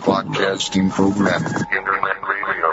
[0.00, 1.44] Podcasting program.
[1.44, 2.72] Internet radio.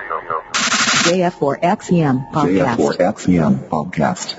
[1.03, 2.77] JF4XEM podcast.
[2.79, 4.37] JF4XEM podcast.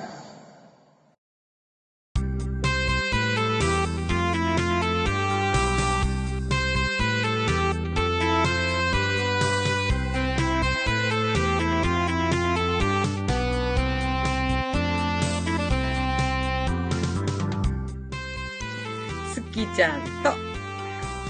[19.35, 20.38] すきちゃんと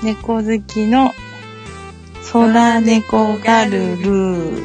[0.01, 1.11] 猫好きの
[2.31, 4.63] 空猫ガルル。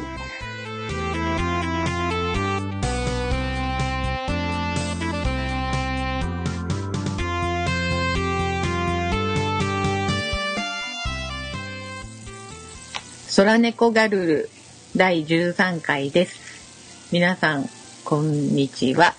[13.35, 14.49] 空猫ガルル
[14.95, 17.11] 第13回です。
[17.11, 17.69] 皆さん、
[18.05, 19.13] こんにちは。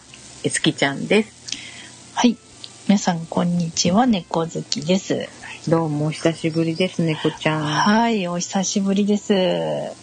[0.45, 2.15] えすきちゃんです。
[2.15, 2.39] はい。
[2.89, 4.07] 皆さん、こんにちは。
[4.07, 5.46] 猫好きです。
[5.69, 7.65] どうもお久しぶりです、猫ちゃん。
[7.65, 8.29] はい。
[8.29, 9.35] お久しぶりです。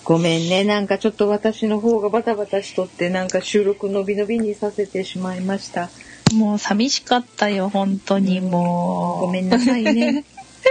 [0.03, 0.65] ごめんね。
[0.65, 5.89] なんかちょっと私の方がバタバタしとって、なんか収録のびのびにさせてしまいました。
[6.33, 7.69] もう寂しかったよ。
[7.69, 9.25] 本当にもう。
[9.27, 10.25] ごめんなさいね。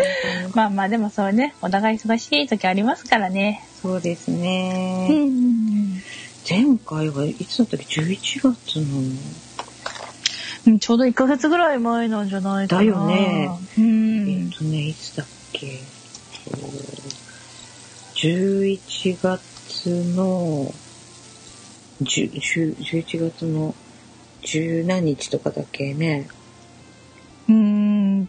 [0.52, 1.54] まあまあ、でもそうね。
[1.62, 3.64] お互い忙しい時ありますからね。
[3.80, 5.08] そうですうね。
[5.08, 6.02] ん。
[6.46, 9.02] 前回はいつだったっけ ?11 月の。
[10.66, 12.82] うんちょうど1ヶ月ぐらい前なんじゃないかな。
[12.82, 13.50] だよね。
[13.78, 14.50] うえんっ。
[14.52, 15.80] とね、いつだっけ？
[16.44, 16.60] そう
[18.14, 20.72] 11月の、
[22.02, 23.74] 10 10 11月の
[24.42, 26.28] 十何日とかだっけね。
[27.48, 28.28] うん。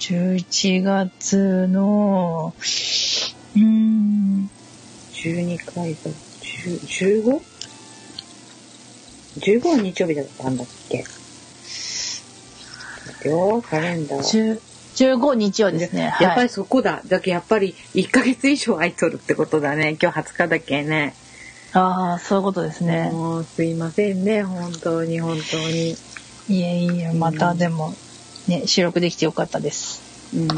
[0.00, 2.54] 11月の、
[3.56, 4.50] うん。
[5.12, 5.98] 12回が、
[6.42, 7.40] 10 15?
[9.38, 11.04] 15は日曜日だったんだっけ？
[13.08, 14.20] 待ってよ、カレンダー。
[14.20, 14.60] 10
[14.98, 16.02] 15日曜ですね。
[16.02, 16.48] やっぱりはい。
[16.48, 17.02] そこだ。
[17.06, 19.96] だけやっぱり1ヶ月以上空いとるってことだね。
[20.00, 21.14] 今日20日だっけね。
[21.72, 23.10] ああ、そういうことですね。
[23.12, 24.42] もうすいませんね。
[24.42, 25.96] 本当に本当に。
[26.48, 27.94] いえいえ、またでも、
[28.48, 30.00] ね、収録できてよかったです。
[30.34, 30.48] うん。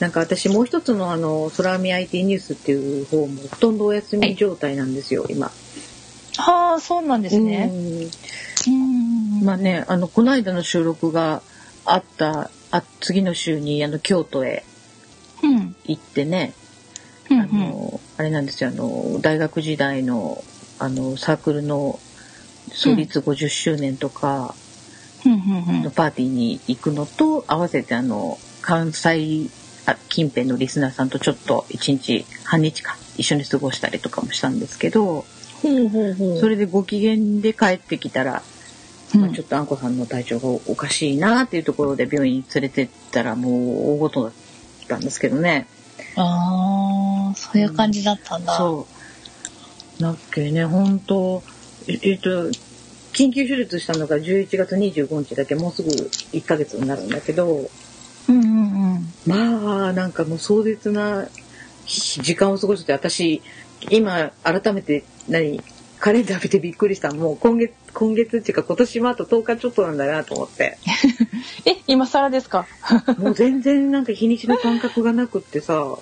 [0.00, 5.50] なんか私もう一つのあの、空見 IT ニュースっていう方もほとんどお休み状態なんですよ、今。
[6.36, 7.70] はあ、そうなんですね。
[7.72, 8.10] うん
[8.66, 9.44] うん。
[9.44, 11.42] まあね、あの、この間の収録が
[11.84, 14.64] あった、あ、次の週にあの、京都へ
[15.42, 15.74] うん。
[15.84, 16.54] 行ってね、
[17.30, 17.40] うん。
[17.40, 20.42] あの、あれなんですよ、あの、大学時代の、
[20.78, 21.98] あの、サークルの
[22.72, 24.54] 創立50周年とか
[25.24, 25.32] うん。
[25.32, 25.82] うん。
[25.82, 29.48] のパーティーに行くのと、合わせてあの、関西
[29.86, 35.24] あ近辺のリスナーさんとちょっと一日、半日か、一緒に過ごしたりとかもしたんですけど。
[36.40, 38.42] それでご機嫌で帰ってきたら、
[39.14, 44.32] まあ、ちょっとあんこさんの体調がおかしいなっていうところで病院に連れてったらもう大ごとだっ
[44.88, 45.66] たんですけどね。
[46.16, 48.56] ああ、そういう感じだったんだ。
[48.56, 48.86] そ
[49.98, 50.02] う。
[50.02, 51.42] だっけね、本当
[51.88, 52.48] ええっと、
[53.12, 57.70] 緊急手術したのが11月25日だけもうすぐ1ヶ月になるんだけど、
[58.28, 59.12] うんうんうん。
[59.26, 61.28] まあ、なんかもう壮絶な
[61.86, 63.42] 時間を過ごして、私、
[63.90, 65.60] 今、改めて、何、
[66.02, 67.12] カレンダー見てびっくりした。
[67.12, 70.76] もう今月、今月っていうか今年もあと10日ちょっとなんだなと思って。
[71.64, 72.66] え、今更ですか？
[73.18, 75.94] もう全然なんか日にちの感覚がなくってさ、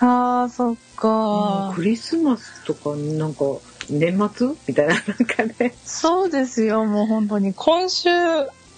[0.00, 1.74] ああ、そっもかう。
[1.76, 3.44] クリスマスとかなんか
[3.88, 5.72] 年末みたいななんかね。
[5.84, 7.54] そうですよ、もう本当に。
[7.54, 8.08] 今週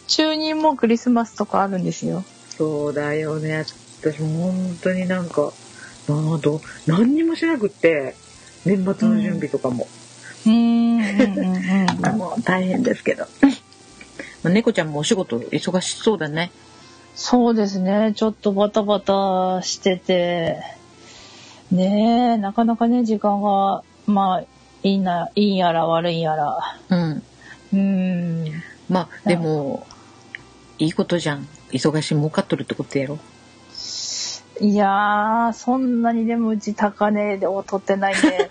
[0.09, 2.23] 中にもうクリスマスとかあるんですよ。
[2.59, 3.65] そうだよね。
[4.03, 5.53] 私も本当になんか、
[6.07, 8.15] なあど何にもしなくって、
[8.67, 9.85] 年末の準備とかも。
[9.85, 10.00] うーん。
[10.47, 12.17] うんうんうん。
[12.17, 13.27] もう大変ですけど。
[14.43, 16.51] まあ猫ちゃんもお仕事忙しそうだね。
[17.15, 18.13] そうですね。
[18.17, 20.63] ちょっとバタバタしてて、
[21.71, 24.41] ねえ、なかなかね、時間が、まあ、
[24.83, 26.59] いいな、いいんやら悪いんやら。
[26.89, 27.23] うん。
[27.73, 28.63] うーん。
[28.89, 29.87] まあでも、
[30.79, 31.47] いいことじゃん。
[31.71, 33.19] 忙しい儲かっとるってことやろ。
[34.61, 38.50] いやー、そんなにでもうち高値を取ってないんで、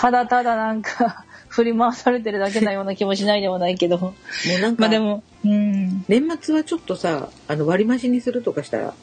[0.00, 3.98] ただただなんか、 振り回されてるだけなような気もしないでもないけど。
[3.98, 4.14] も
[4.56, 6.04] うなんか、まあでも、うん。
[6.08, 8.94] 年末はちょっとさ、あの割増しにするとかしたら、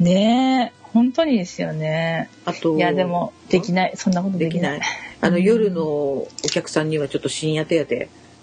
[0.00, 2.28] ねえ、本当にですよね。
[2.44, 3.92] あと、いや、でも、できない。
[3.96, 4.80] そんなことできないい。。
[5.20, 7.94] あの、うん夜のお客さんにはちょっと深夜手当、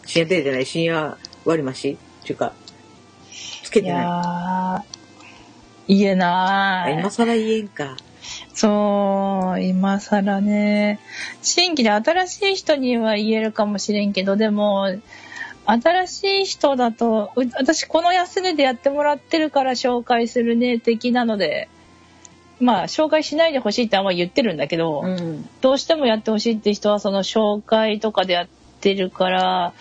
[0.06, 1.98] 深夜手当じゃない、深夜割増し？
[2.24, 2.54] っていうか、
[3.64, 4.02] つけいてない。
[4.04, 4.82] やー、
[5.88, 7.12] 言えなあ今い。
[7.12, 7.98] 更言えんか。
[8.58, 11.00] そう、今更ね。
[11.44, 14.88] 新規で新しい人には言えるかもしれんけど、でも、
[15.68, 21.70] 新しい人だと、う私この安値でやってもらってるから紹介するね、的なので、
[22.60, 28.48] まあ紹介しないでほしいってあんま言ってるんだけど、うんどうしてもやってほしいって人はその紹介とかでやっ
[28.82, 29.74] てるから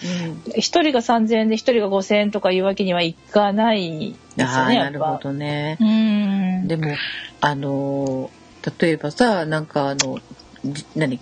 [0.57, 5.19] 一人が3,000円で一人が5,000円とかいうわけにはいかないですあよねなるほ。
[5.23, 5.79] どね。
[5.81, 6.95] うんでも
[7.41, 8.31] あの
[8.79, 10.19] 例えばさなんかあの
[10.65, 11.21] じ何？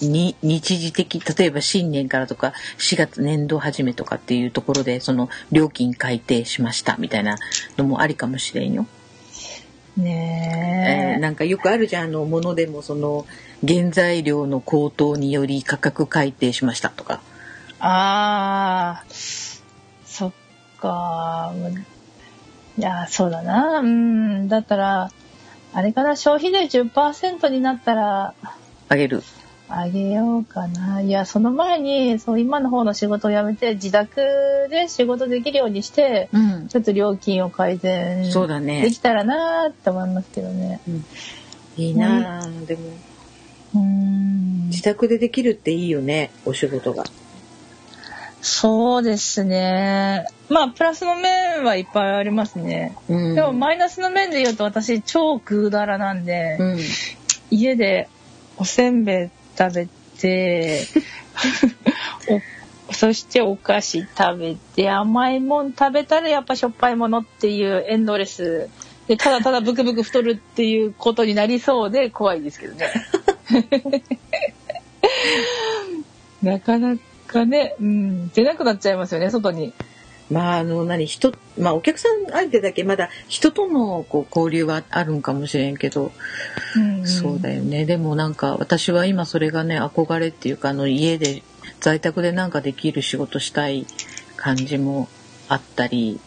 [0.00, 7.36] に日時的例えば新年からとか4月年度始めとかっていうところでその料金改定しましたみたいな
[7.76, 8.86] のもありかもしれんよ。
[9.98, 13.26] えねーなんかよくあるじゃんあのものでもその
[13.66, 17.20] 原材料の高騰により価格改定しましたとか。
[17.80, 19.04] ああ、
[20.04, 20.32] そっ
[20.80, 21.52] か。
[22.76, 23.80] いや、そうだな。
[23.80, 24.48] うん。
[24.48, 25.10] だったら、
[25.78, 28.34] あれかな、消費税10%になったら、
[28.88, 29.22] あげる。
[29.68, 31.02] あげようかな。
[31.02, 34.16] いや、その前に、そう、今の方の仕事を辞めて、自宅
[34.70, 36.66] で仕事できるようにして、うん。
[36.66, 40.80] ちょっと料金を改善そうだねできたらなーって思いますけどね。
[41.76, 42.82] いいなあ、でも
[43.76, 44.70] うん。
[44.70, 47.04] 自宅でできるっていいよねお仕事が。
[48.40, 50.26] そうですね。
[50.48, 52.96] まあ、プラスの面はいっぱいありますね。
[53.08, 56.78] うんでもマイナスの面で言うと私超空だらなんで、うん。
[57.50, 58.08] 家で
[58.56, 59.88] おせんべい食べ
[60.18, 60.86] て
[62.90, 68.68] おそしてお菓子食べて甘いもん食べたらやっぱしょっぱいものっていうエンドレス
[69.06, 72.90] でただただブクブク太るっていうことになりそうで怖いですけどね。
[76.42, 76.96] なかな
[77.28, 79.72] かね、うん、出なくなっちゃいますよね外に。
[80.30, 86.12] まああの何人まあお客さん相手だけまだ人とのこう交流はあるんかもしれんけど、
[86.76, 87.86] うんそうだよね。
[87.86, 91.42] でもなんか私は今それがね憧れっていうかあの家で
[91.80, 93.86] 在宅でなんかできる仕事したい
[94.36, 95.08] 感じも
[95.48, 96.20] あったり。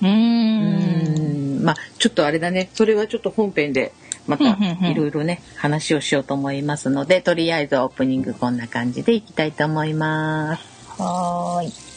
[0.00, 1.62] うん。
[1.62, 2.70] まあちょっとあれだね。
[2.72, 3.92] それはちょっと本編で
[4.26, 4.56] また
[4.88, 10.74] いろいろね話をしようと思いますのでとりあえずオープニングこんな感じでいきたいと思います。
[10.98, 11.94] はーい。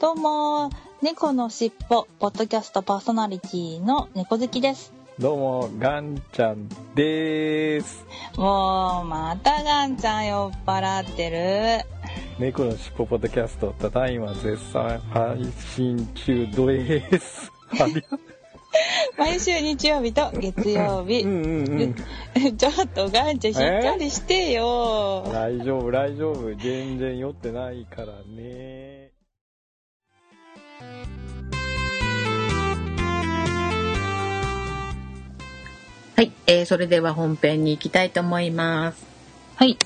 [0.00, 0.70] どうも、
[1.02, 4.92] 猫のしっぽ、ポッドキャストパーソナリティの猫好きです。
[5.18, 8.06] どうも、ガンちゃんです。
[8.36, 11.97] もう、またガンちゃん酔っ払ってる。
[12.38, 15.44] 猫のしっぽポッドキャスト、ただいま絶賛配
[15.74, 17.50] 信中です。
[19.18, 21.22] 毎週日曜日と月曜日。
[21.22, 22.54] うんうんうん。
[22.56, 25.24] ちょっとガンちゃんしっかりしてよ。
[25.32, 26.54] 大丈夫、大丈夫。
[26.54, 29.10] 全然酔ってないからね。
[36.14, 39.04] はい、えーそれでは本編に行きたいと思います。
[39.56, 39.76] はい。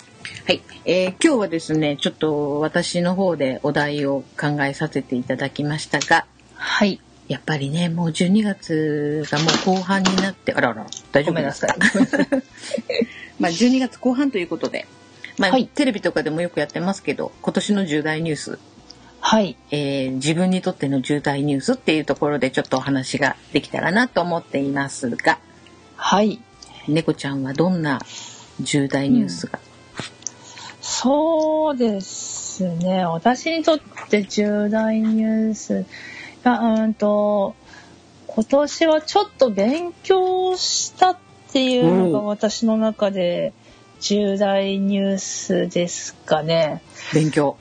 [0.46, 7.00] はい、えー今日はですね、ちょっと私の方でお題を考えさせていただきましたが、はい。
[7.28, 11.74] やっぱりね、もう12月がもう後半になって、あらあら、大丈夫ですか？
[13.40, 14.86] まあ12月後半ということで、
[15.38, 15.66] まあ、はい。
[15.66, 18.58] テレビとかでもよくやってますけど、今年の重大ニュース、
[19.20, 19.56] はい。
[19.70, 25.38] えー自分にとっての重大ニュースっていうところでちょっとお話ができたらなと思っていますが、
[25.96, 26.40] はい。
[26.88, 28.00] 猫ちゃんはどんな
[28.60, 29.58] 重大ニュースが、
[30.82, 33.04] そうですね。
[33.04, 33.78] 私にとっ
[34.10, 35.80] て重大ニュース。
[35.80, 35.84] い
[36.42, 37.54] やうんと、
[38.26, 41.16] 今年はちょっと勉強したっ
[41.52, 43.52] ていうのが私の中で
[44.00, 46.82] 重大ニュースですかね。
[47.14, 47.56] 勉強。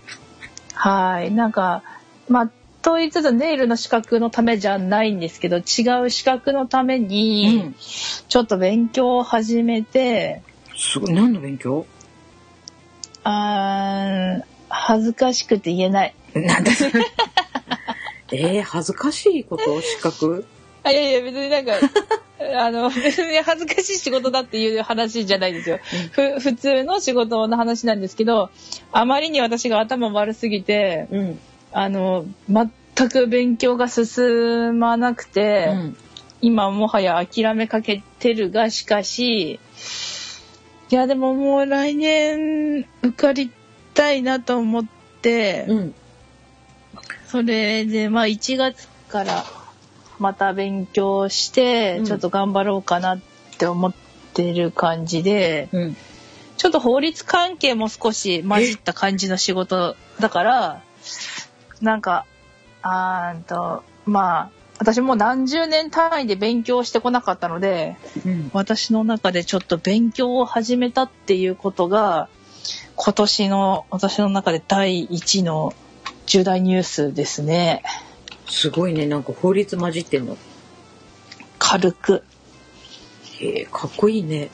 [0.74, 1.32] はい。
[1.32, 1.84] なんか、
[2.28, 7.76] まあ、と言いつつネイルの資格のためじゃないんですけど、違う資格のために、うん
[8.28, 10.42] ちょっと勉強を始めて、
[10.76, 11.86] すごい、何の勉強？
[13.24, 16.16] あー恥ずかしくて言えない。
[16.34, 16.72] なんだ
[18.32, 19.82] えー、恥ずかしいこと？
[19.82, 20.46] 資格？
[20.84, 21.74] あ いやいや別になんか
[22.58, 25.80] あの別に恥ずかしい仕事だっていう話じゃないですよ。
[26.12, 28.50] ふ普通の仕事の話なんですけど
[28.92, 31.40] あまりに私が頭悪すぎてうん。
[31.74, 35.98] あの全く勉強が進まなくて、うん。
[36.42, 39.60] 今もはや諦めかけてるがしかし
[40.92, 43.50] いやでももう来年受かり
[43.94, 44.86] たいなと思っ
[45.22, 45.96] て、うん。
[47.28, 49.46] それでまあ1月から
[50.20, 53.20] また勉強してうんちょっと頑張ろうかなっ
[53.58, 53.94] て思っ
[54.34, 55.96] てる感じで、うん。
[56.58, 60.84] ちょっと法律関係も少し混じった感じの仕事だから
[61.82, 62.26] なんか
[62.82, 68.50] あーんとまあ私もう何十年単位で勉強してこなかったのでうん。
[68.52, 72.30] 私の中でちょっと勉強を始めたっていうことが
[72.96, 75.74] 今年の私の中で第一の
[76.26, 77.84] 重大ニュースですね。
[78.50, 80.36] すごいねなんか法律混じってんの
[81.60, 82.24] 軽く。
[83.40, 84.50] へえかっこいいね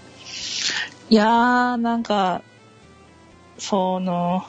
[1.10, 2.42] いやー、なんか、
[3.58, 4.44] その、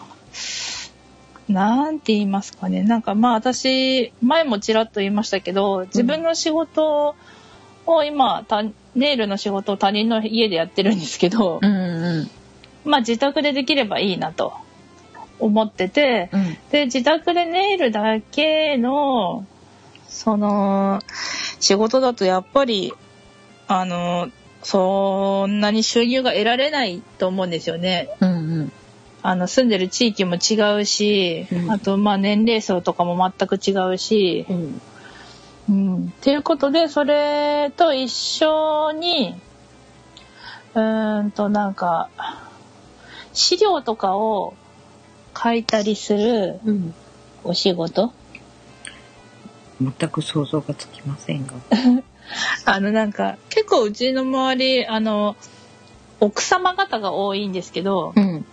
[1.49, 2.83] なんて言いますかね。
[2.83, 7.15] なんかまあ私、前もちらっと言いましたけど、自分の仕事
[7.87, 8.63] を今、た
[8.95, 11.69] ネイルの仕事を他人の家でやってるんですけど、んう
[12.25, 12.31] ん
[12.85, 14.53] まあ自宅でできればいいなと
[15.39, 19.47] 思ってて、うんで、自宅でネイルだけの、
[20.07, 21.01] その、
[21.61, 22.93] 仕事だとやっぱり、
[23.69, 24.31] あの、
[24.63, 28.11] そんなに収入が得られないと思うんですよね。
[28.21, 28.73] うんうん
[29.23, 31.71] あの、住んでる地域も違うし、うん。
[31.71, 34.81] あと、まあ年齢層とかも全く違うし、うん。
[35.69, 36.07] うん。
[36.07, 39.35] っていうことで、それと一緒に、
[40.75, 42.09] うーんと、なんか、
[43.33, 44.55] 資料とかを
[45.37, 46.95] 書いたりするうん。
[47.45, 48.13] お仕事？
[49.81, 51.55] 全く想像がつきませんが。
[52.67, 55.37] あの、なんか、結構うちの周り、あの、
[56.21, 58.45] 奥様方が多いんですけど、うん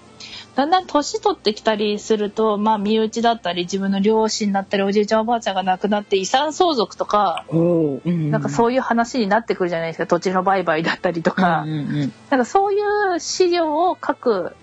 [0.55, 11.63] だんだん年取ってきたりすると、まあ、身内だったり、自分の両親だったり、おじいちゃんおばあちゃんが亡くなって遺産相続とか、なんかそういう話になってくるじゃないですか、土地の売買だったりとか。
[11.63, 12.13] うんうんうん。
[12.29, 12.77] なんかそうい
[13.15, 14.55] う資料を書く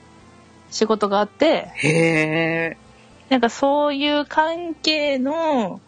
[0.70, 2.76] 仕事があって、へえ
[3.28, 5.80] なんかそういう関係の、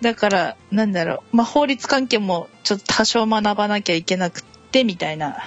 [0.00, 5.38] だから、なんだろう、まあ、法律関係もちょっと多少学ばなきゃいけなくって、みたいな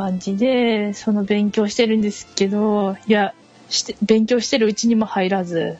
[0.00, 3.34] 感じで、その勉強してるんですけど、いや、
[3.68, 5.76] して勉強してるうちにも入らず、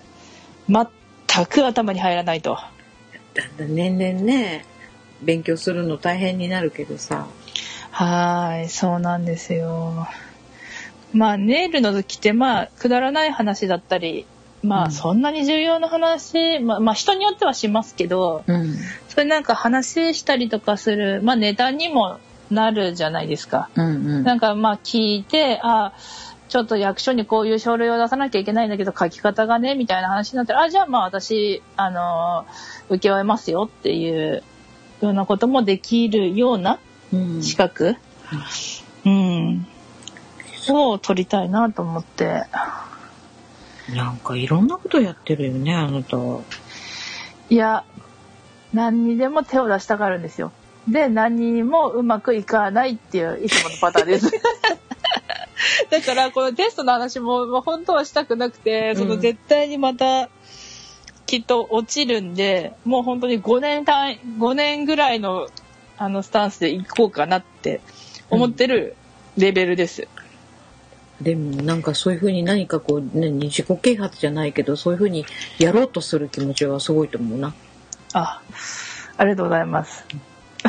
[0.69, 2.59] 全く頭に入らないと。
[3.33, 4.67] だんだん年々ね
[5.23, 7.29] 勉強するの大変になるけどさ
[7.93, 10.07] はーい、そうなんですよ。
[11.13, 14.27] まあ、ネイルの時って、まあ、くだらない話だったり、
[14.63, 18.75] まあ、うんそんなに重要な話、まあ、まあ、人によってはしますけど、うん
[19.09, 22.21] それなんか話したりとかする、まあ、ネタにも
[22.51, 23.71] なるじゃないですか。
[23.75, 25.93] うんうんなんか、まあ、聞いて、あ
[26.49, 34.43] ちょっと役所にこういう書類を出さなきゃいけないんだけど、書き方がね、みたいな話になったら、あ、じゃあまあ、私、あのー、受け負えますよっていう
[35.01, 36.81] ようなこともできるような
[37.13, 37.97] うん資格、
[39.05, 39.67] うん、
[40.69, 42.45] を取りたいなと思って。
[43.95, 46.17] なんかいろんなことやってるよねあなた
[47.49, 47.85] いや、
[48.73, 50.53] 何にでも手を出したがるんですよ。
[50.89, 54.31] で、何にもうまくいかないっていういつものパターンです。
[55.91, 60.29] だから、このテストの話も、まあ本当はしたくなくて、そのうん絶対にまた、
[61.27, 65.49] きっと落ちるんで、もう本当に5年単位、5年ぐらいの、
[65.97, 67.81] あの、スタンスで行こうかなって
[68.31, 68.97] 思ってる
[69.37, 70.09] レベルです。
[71.21, 75.27] でもなんかそういうふうに何かこう何自己啓発じゃないけどそういうふうに
[75.59, 77.55] やろうとする気持ちはすごいと思うな
[78.15, 78.41] あ、
[79.19, 80.05] ありがとうございます。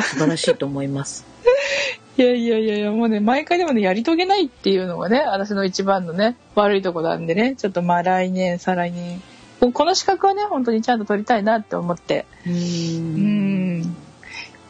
[0.00, 1.24] 素晴らしいと思います。
[2.18, 9.22] いやいやいやいや、もうね、毎回でもね、やり遂げないっていうのがね、私の一番のね、悪いとこなんでね、ちょっとまあ来年、再来年、
[9.60, 13.80] ここの資格はね、本当にちゃんと取りたいなって思って、ううん。
[13.80, 13.96] ん、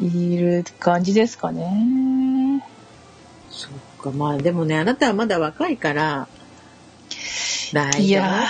[0.00, 2.62] いる感じですかね。
[3.50, 4.10] そっか。
[4.10, 6.26] まあでもねあなたはまだ若いから
[7.72, 8.42] 大丈夫いや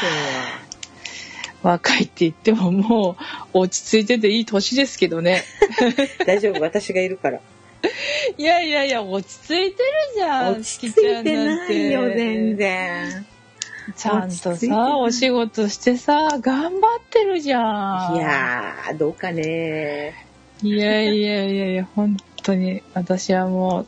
[1.63, 3.17] 若いって言ってもも
[3.55, 5.45] う落ち着いてていい年ですけどね。
[6.27, 7.41] 大丈夫私がいるから
[8.37, 9.75] いやいやいや、落ち着いてる
[10.17, 10.53] じゃん。
[10.53, 12.57] 落ち着いてないよ全。
[12.57, 13.27] 然
[13.97, 18.17] ちゃんとさ、いお仕事してさ、頑張ってるじゃん。
[18.17, 20.27] いやーどうかね
[20.63, 23.87] いやいやいやいや、本当に、私はもう、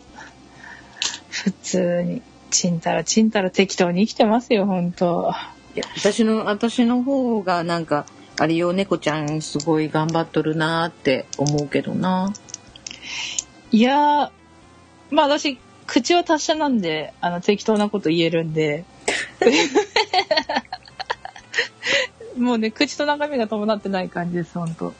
[1.30, 5.32] 普通に、ちんたらちんたら適当に生きてますよ、本当。
[5.74, 8.06] いや私の私の方がなんか
[8.38, 12.32] あれよ猫ちゃんすごい頑張っとるなーって思うけどな
[13.74, 14.30] いやー、
[15.10, 18.84] まあ私、口は達者なんで、あの、適当なこと言えるんで。
[22.38, 24.94] もうね、口と中身が伴ってない感じです、本当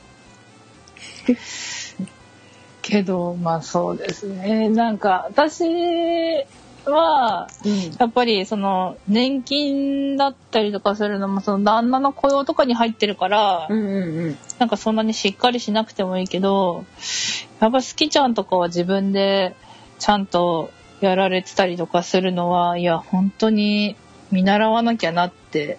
[2.83, 4.69] けど、まあそうですね。
[4.69, 5.65] なんか、私
[6.87, 7.97] は、うん。
[7.99, 14.39] やっぱりその年金だったりとかするのもその旦那の雇用とかに入ってるから、うんうんうん。
[14.59, 16.85] なんかそんなにしっかりしなくてもいいけど
[17.61, 19.55] やっぱ好きちゃんとかは自分で
[19.99, 23.97] ちゃんとやられてたりとかするのはいや本当に
[24.31, 25.79] 見習わなきゃなって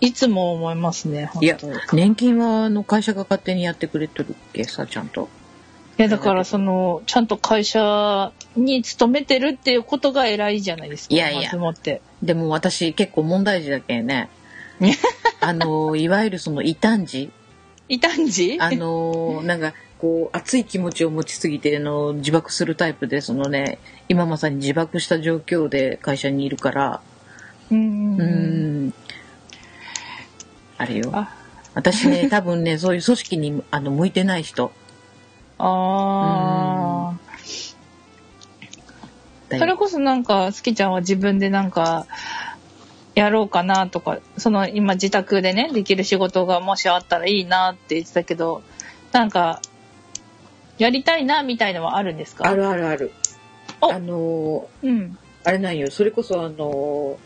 [0.00, 1.58] いつも思いますね本いや
[1.92, 5.28] 年金はあの会社が勝手にやってくれてるっけさちゃんと？
[6.02, 11.50] やだからそのちゃんと会社に勤めてるっていうことが偉いじゃないですかいやいや。
[12.22, 14.28] でも私結構問題児だけんね。
[15.40, 17.30] あのいわゆるその異端児。
[17.88, 18.58] 異端児？
[18.60, 23.78] あのなんかこう熱い気持ちを持ちすぎてあの自爆するタイプでそのね
[24.08, 27.00] 今まさに自爆した状況で会社にいるから。
[27.70, 28.24] うんうー
[28.88, 28.94] ん。
[30.78, 31.10] あれよ。
[31.12, 31.36] あ。
[31.74, 34.72] 私ね多分ねそういう組織にあの向いてない人
[35.64, 37.22] あー。
[39.50, 42.06] だよそれこそなんか、すきちゃんは自分でなんか、
[43.14, 48.62] やろうかなとか、その今自宅でね、できる仕事がもしあったらいいなって言ってたけど、
[49.12, 49.60] なんか、
[50.78, 52.48] やりたいなみたいのはあるんですか？
[52.48, 53.12] あるあるある。
[53.82, 53.92] お！
[53.92, 55.18] あのうん。
[55.44, 55.90] あれなんよ。
[55.90, 57.18] それこそあの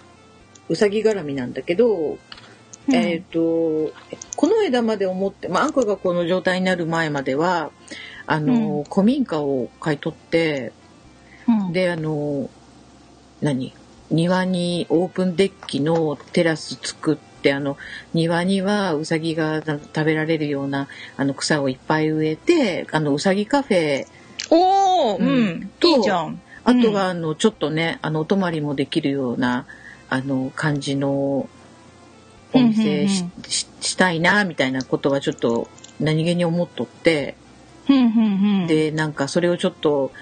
[0.69, 2.19] うさぎ絡みなんだけど、
[2.93, 3.39] えっ、と
[4.37, 7.71] この枝まで思って、まあ、あんこがこの状態になる前までは
[8.27, 8.85] あの、うん。
[8.85, 10.73] 古民家を買い取って
[11.49, 12.51] うん、であの
[13.41, 13.73] 何？
[14.11, 17.77] 庭にオープンデッキのテラス作ってあの
[18.15, 24.07] 庭にはうさぎが食べられるようなあの草をいっぱい植えてあのうさぎカフェ
[24.51, 25.47] おー、ううん。
[25.61, 26.41] ん、といいじゃん。
[26.65, 29.67] あとはあのちょっとねあのお泊まりもできるような
[30.09, 31.49] あの感じのお
[32.55, 35.69] 店し,うんうんし、したいなみたいなことはちょっと
[36.01, 37.07] 何気に思っとって。
[37.13, 37.46] うん、うん、うん。、
[38.67, 40.13] でなんかそれをちょっと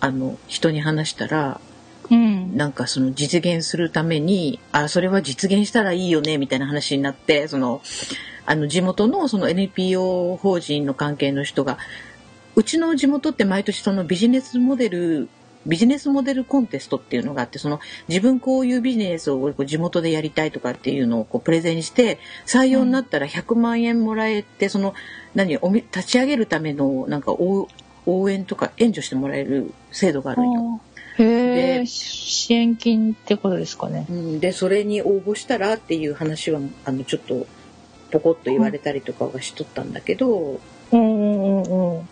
[0.00, 1.60] あの人に話したら
[2.10, 2.56] うん。
[2.56, 7.82] なんかその実現するためにあそれは実現したらいいよねみたいな話になってその
[8.44, 11.78] あの地元のその NPO 法人の関係の人が
[12.54, 15.28] うちの地元って毎年そのビジネスモデル
[15.66, 24.94] ビジネスモデルコンテストっていうのがあってその自分こういうビジネスを地元でやりたいとかっていうのをこうプレゼンして採用になったら100万円もらえてその
[25.34, 27.68] 何おみ立ち上げるためのなんか応
[28.06, 30.80] 応援とか援助してもらえる制度があるんよ。
[31.18, 34.06] へえ、で支援金ってことですかね。
[34.08, 37.46] うん、でそれに応募したらっていう話はあのちょっと
[38.10, 40.60] ポコッと言われたりとかはしとったんだけど、
[40.92, 42.08] うんうんうんうん。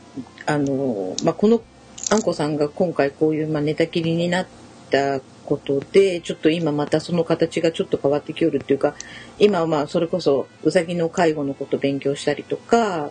[0.46, 1.60] あの、まあ、この
[2.10, 4.46] あんこさんが今回こういう、まあ、寝たきりになっ
[4.90, 8.94] たことでちょっと今またその形がちょっと変わってきよるっていうか
[9.38, 13.10] 今はまあそれこそうさぎの介護のこと勉強したりとか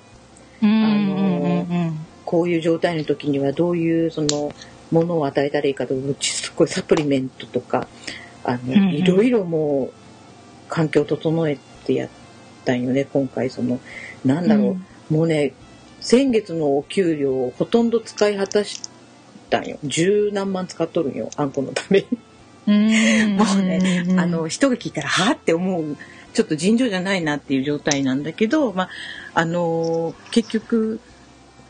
[0.61, 4.51] うんうんうんこういう状態の時にはどういうその
[4.91, 7.87] ものを与えたらいいかとかすごいサプリメントとか
[8.43, 8.89] あの、うんうん。
[8.93, 9.93] いろいろもう
[10.69, 12.09] 環境を整えてやっ
[12.65, 13.49] たんよね今回。
[13.49, 13.79] その
[14.25, 14.77] なんだろ
[15.11, 15.53] う、もうね
[16.03, 18.81] 先月のお給料をほとんど使い果たし
[19.49, 22.07] たんよ十何万使っとるんよあんこのために。
[22.67, 23.37] うん。
[23.37, 25.97] もうねんあの人が聞いたらはあって思う
[26.33, 28.89] ちょっと尋常じゃないなっていう状態なんだけど、まあ
[29.35, 30.99] あの結局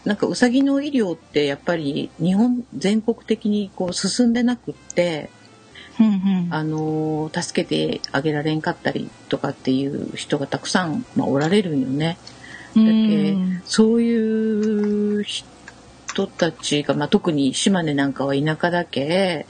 [0.05, 5.29] なんかうさぎの医療ってやっぱり日本全国的にこう進んでなくって、
[5.99, 12.17] うんうんあの助けてあげられんかったりとかっていう人がたくさん、まあ、おられるんよね。
[12.75, 19.45] だけそういう人たちが、まあ、特に島根なんかは田舎だけ。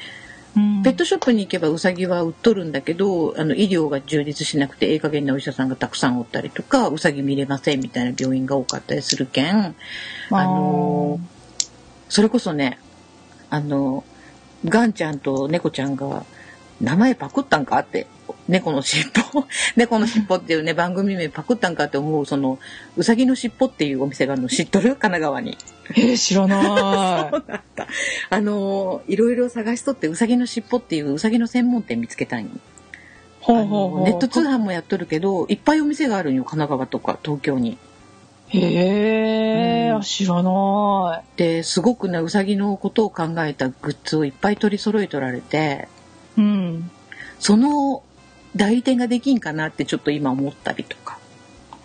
[0.83, 9.75] ペットショップに行けばウサギは売っとるんだけどあの医療が充実しなくてええ加減なお医者さんがたくさんおったりとかウサギ見れませんみたいな病院が多かったりするけん。
[10.29, 11.19] あの
[12.07, 12.77] それこそね
[13.49, 14.03] あの
[14.65, 16.23] ガンちゃんと猫ちゃんが
[16.79, 18.05] 名前パクったんかって
[18.47, 19.45] 猫の尻尾
[19.77, 22.60] 猫の尻尾っていうね番組名パクったんかって思うその
[22.97, 24.89] うさぎの尻尾っていうお店があるの知っとる？
[24.95, 25.58] 神奈川に。
[25.95, 27.88] えー、知らな そうだった。
[28.29, 32.39] あのいろいろ探しとってうさぎの尻尾っていううさぎの専門店見つけた。
[32.39, 32.45] い。
[33.41, 37.77] ほあうほうほうのネット通販もやっとるけどいっぱいお店があるんよ神奈川とか東京に。
[38.49, 45.88] へえ、うん知らなですごくねうさぎのことを考えたグッズをいっぱい取り揃えとられて
[46.38, 46.41] い。
[46.41, 46.91] うん。
[47.39, 48.03] その
[48.56, 51.18] 代理店ができんかなってちょっと今思ったりとか。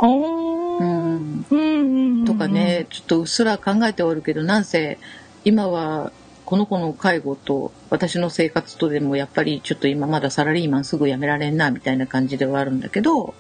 [0.01, 2.25] うんうんうんうん。
[2.25, 4.99] とかね、ちょっとうっすら考えておるけどなんせ
[5.45, 6.13] 今は
[6.45, 13.35] この子の介護と私の生活とでもやっぱりちょっと今まだサラリーマンすぐ辞められんなみたいな感じではあるんだけど、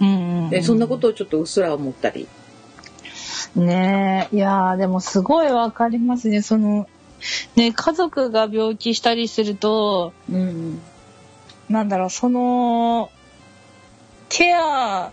[0.00, 2.26] うんうんそんなことをちょっとうっすら思ったり。
[3.54, 6.42] ねえ、いやーでもすごいわかりますね。
[6.42, 6.88] その、
[7.56, 10.80] ね、家族が病気したりすると、うん
[11.68, 13.10] なんだろう、その、
[14.28, 15.12] ケア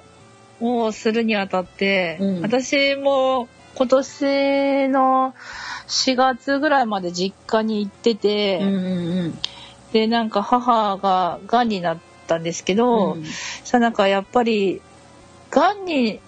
[0.62, 2.42] をするにあたって、うん。
[2.42, 5.34] 私も今年の
[5.88, 9.40] 4月ぐらいまで実家に行ってて、うんうん。
[9.92, 13.26] で、なんか母が癌になったんですけど、うん。
[13.64, 14.82] さなんかやっぱり
[15.52, 16.20] 癌に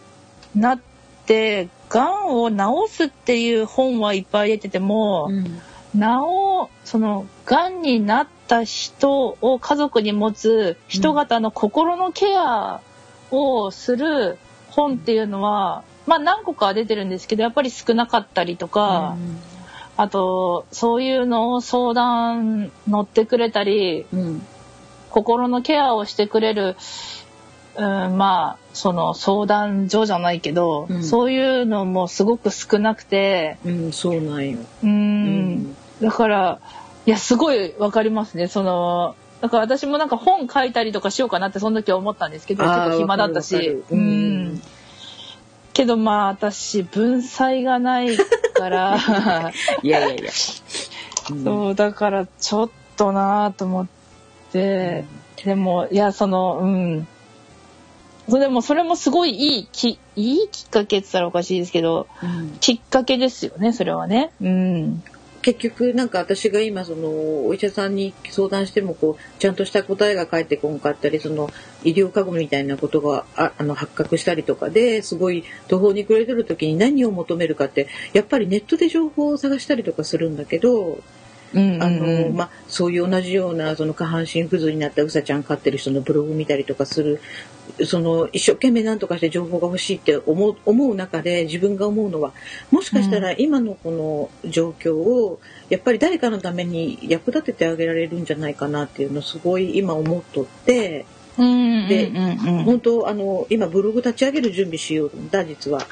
[0.56, 0.80] なっ
[1.26, 2.58] て癌を治
[2.90, 5.62] すっていう本はいっぱい出てても、うん。
[6.00, 12.82] なおその癌になった人を家族に持つ人型の心のケア
[13.32, 14.38] をする
[14.70, 19.18] 本っていうのは、まあ何個かは出てるんですけど、やっぱり少なかったりとか、
[19.98, 24.42] あと、そういうのを相談乗ってくれたり、うん。
[25.10, 26.76] 心のケアをしてくれる、
[27.76, 31.04] うん、まあ、その相談所じゃないけど、うん。
[31.04, 34.60] そういうのもすごく少なくて、うんそうなんよ。
[34.84, 35.76] うん、うん。
[36.02, 36.60] だから、
[37.08, 38.48] いや、すごいわかりますね。
[38.48, 43.56] その、だから私もなんか本書いたりとかしようかなってその時は思ったんですけど、あー結構暇だったし。
[43.56, 44.62] ううんん。
[45.72, 48.98] けどまあ私、文才がないから、
[49.84, 50.32] いやいやいや、
[51.32, 53.88] うんそう、だからちょっとなぁと思っ
[54.52, 55.06] て、
[55.46, 57.08] でも、いや、その、うん。
[58.28, 64.32] それでも、それもすごいいいき、いいきっかけって言ったらおかしいですけど、うんきっかけですよね、それはね。
[64.42, 65.04] うん。
[65.48, 71.50] 結局なんか私が今そのお医者さんに相談してもこうちゃんとした答えが返ってこんかったりその
[71.86, 81.00] 医療過誤みたいなことがああの発覚したりとかですごい途方に暮れてる時に何を求めるかってやっぱりネットで情報を探したりとかするんだけど、
[81.54, 81.58] あ
[81.90, 87.22] のまあ、そういう同じようなその下半身不随になったうさちゃん飼ってる人のブログ見たりとかする
[87.86, 92.34] その一生懸命何とかして情報が欲しいって思う思う中で自分が思うのは
[92.72, 93.92] もしかしたら今のこ
[94.44, 101.06] の状況をやっぱり誰かのために役立ててあげられるんじゃないかなっていうのをすごい今思っとって。
[101.38, 102.12] うん、で
[102.66, 105.86] 本当あの今ブログ立ち上げる準備しようんだ実は。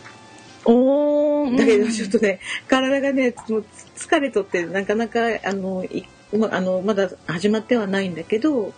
[0.65, 1.55] おー。
[1.55, 3.31] だけどちょっとね体がね
[4.05, 6.05] 疲れとってなかなかあのい
[6.37, 8.73] まあのまだ始まってはないんだけどこ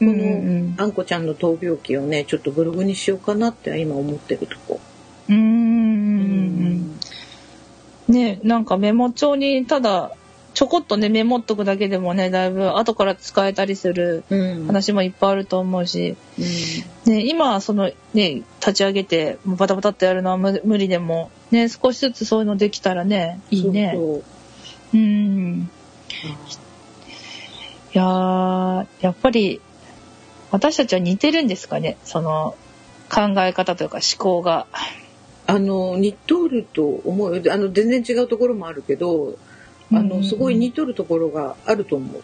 [0.00, 4.80] うんうのんあんこちゃんの闘病記をねちょっとブログにしようかなって今思ってるとこ。
[5.28, 7.00] うんうんうん
[8.08, 10.10] ねなんかメモ帳にただ
[10.52, 14.66] ちょこっとねメモっとくだけでもねだいぶ後から使えたりするうん。
[14.66, 16.16] 話もいっぱいあると思うし、
[17.06, 23.92] ね、今はそのね立ち上げてバタバタってやるのは無無理でもね少しずつそういうのできたらねいいね。
[23.94, 24.39] そうそう
[24.94, 25.70] うん。
[27.94, 29.60] いやーやっぱり
[30.50, 31.96] 私たちは似てるんですかね？
[32.04, 32.56] その
[33.08, 34.66] 考え方というか思考が。
[35.46, 37.52] あの似とると思うよ。
[37.52, 39.36] あの全然違うところもあるけど
[39.92, 42.20] あのすごい似とるところがあると思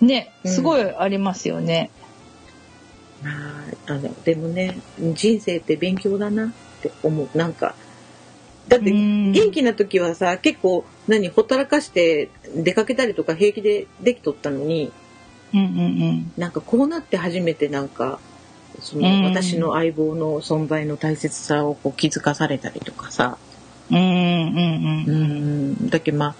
[0.00, 0.04] う。
[0.04, 0.50] ねうん。
[0.50, 1.90] すごいありますよね、
[3.22, 6.50] まあ、あのでもね人生って勉強だなっ
[6.82, 7.38] て思う。
[7.38, 7.76] なんか
[8.66, 9.30] だってうん。
[9.30, 14.92] 元気な時はさ結構何ほったらかして出かけたりとか平気でできとったのに
[15.52, 18.18] うんうんなんかこうなって初めてなんか
[18.80, 19.24] そのうん。
[19.24, 23.38] 私の相棒の存在の大切さをこう気づかされたりとかさ。
[23.90, 25.72] うんうんうんううん。
[25.72, 26.34] んだけどまあ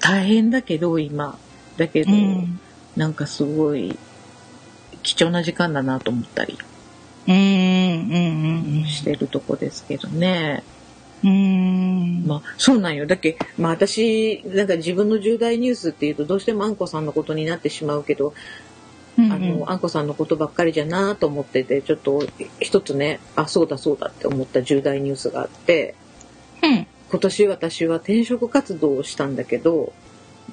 [0.00, 1.38] 大変だけど今。
[1.76, 2.60] だけど、うん。
[2.96, 3.98] なんかすごい
[5.02, 6.58] 貴重な時間だなと思ったり
[7.28, 8.86] うんうん。
[8.86, 10.64] してるとこですけどね。
[11.24, 11.30] うん。
[11.30, 13.06] うんまあそうなんよ。
[13.06, 18.34] だけまあ私なんか自分の重大ニュースっていうとどうしてもあんこさんのことになってしまうけど、
[19.18, 22.26] うんあのあんこさんのことばっかりじゃなと思っててちょっと
[22.60, 25.94] 一つねあそうだそうだって思った重大ニュースがあって
[26.62, 26.86] うん。
[27.10, 29.92] 今年私は転職活動をしたんだけど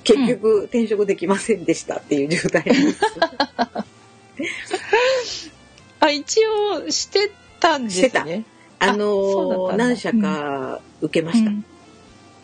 [0.03, 3.05] 結局転職できませんでしたっていう重大ニュース。
[5.99, 8.45] あ一応してたんですね
[8.79, 9.85] あのそうだったんだ。
[9.87, 11.49] 何社か受けました。
[11.49, 11.63] うん。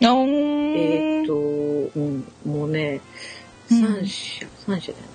[0.02, 3.02] えーっと、うん、もうね、
[3.72, 3.82] うん。
[3.82, 5.10] 三社、三社じゃない。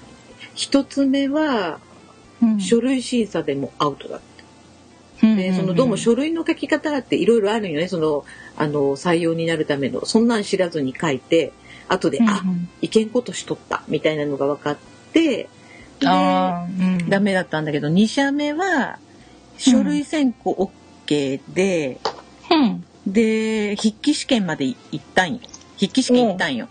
[0.54, 1.80] 一つ目は、
[2.42, 2.60] うん。
[2.60, 4.20] 書類審査でもアウトだっ
[5.22, 5.36] うん。
[5.36, 5.42] た。
[5.42, 7.88] で、その、どうも書類の書き方っていろいろあるよね。
[7.88, 8.24] その、
[8.56, 11.52] あの、採用になるための、そんなん知らずに書いて、
[11.88, 12.28] 後で、うん。
[12.28, 12.42] あ、
[12.80, 14.76] いけんことしとった、みたいなのが分かっ
[15.12, 15.48] て、
[16.00, 17.00] であー。
[17.02, 17.10] うん。
[17.10, 18.98] ダメだったんだけど、二社目は、
[19.58, 20.77] 書類選考 OK
[21.08, 21.98] で、
[22.50, 25.40] うんで、筆記試験まで行ったんよ。
[25.76, 26.68] 筆記試験行ったんよ。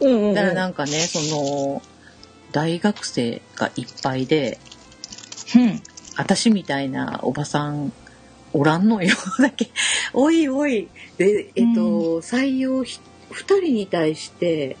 [0.00, 1.82] うんうんだからなんかね、その、
[2.52, 4.58] 大学生がいっぱいで、
[5.54, 5.82] うん
[6.16, 7.92] 私みたいなおばさん
[8.52, 9.14] おらんのよ。
[9.38, 9.70] だけ、
[10.12, 10.88] おいおい。
[11.16, 13.00] で、えっと、採用ひ
[13.30, 14.76] 2人に対して、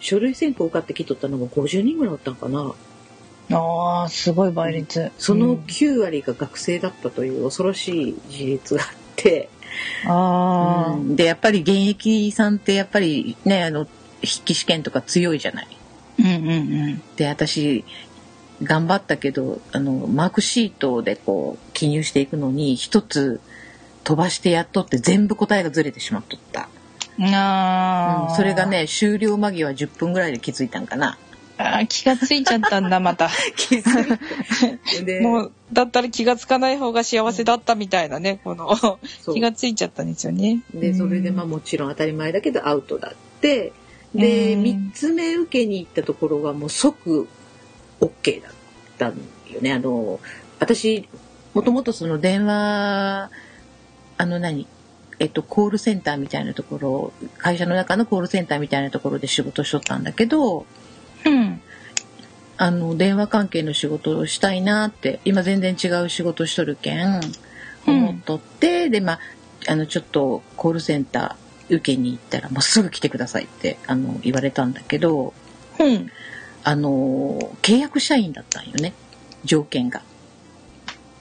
[0.00, 2.72] 書類選考受かってきとったのが50人ぐらいおったんかな。
[3.52, 5.10] ああすごい倍率。
[5.18, 5.58] そのうん。
[5.60, 9.48] 9割が学生だったという恐ろしい事実があって、
[10.06, 11.16] ああうん。
[11.16, 13.86] で、やっぱり現役さんってやっぱりね、あの、
[14.20, 15.68] 筆記試験とか強いじゃない。
[16.18, 17.02] うんうんうん。
[17.16, 17.84] で私
[18.62, 23.40] 頑張ったけどあのマークシートでこう記入していくのに一つ
[24.04, 26.68] 飛ばしてやっとって全部答えがずれてしまっとった、
[27.20, 28.36] ああ、うん。
[28.36, 31.16] それがね終了間際10分ぐらいで気づいたんかな
[31.88, 33.30] 気がついちゃったんだ、また。
[35.22, 38.98] もう、だったら気がつかない方が幸せだったみたいなね、この、
[39.32, 40.62] 気がついちゃったんですよね。
[40.74, 43.72] で、それでまあうんもちろん当たり前だけどアウトだって、
[44.14, 47.28] で、うん3つ目受けに行ったところがもう即
[48.00, 48.52] OK だっ
[48.98, 49.14] たん
[49.52, 49.72] よね。
[49.72, 50.20] あの、
[50.58, 51.08] 私、
[51.54, 53.30] もともとその電話、
[54.16, 54.66] あの何？
[55.18, 60.64] えっと、コールセンターみたいなところ、会社の中のコールセンターみたいなところで仕事しとったんだけど、
[61.24, 61.60] うん。
[62.56, 67.20] あの、電話関係の仕事をしたいなって、今全然違う仕事しとるけん、
[67.86, 69.20] 思っとって、で、まあ、
[69.68, 75.32] あの、ちょっとコールセンター受けに行ったら、もうすぐ来てくださいって、あの、言われたんだけど、
[75.78, 76.10] うん。
[76.62, 78.92] あの、契約社員だったんよね、
[79.44, 80.02] 条件が。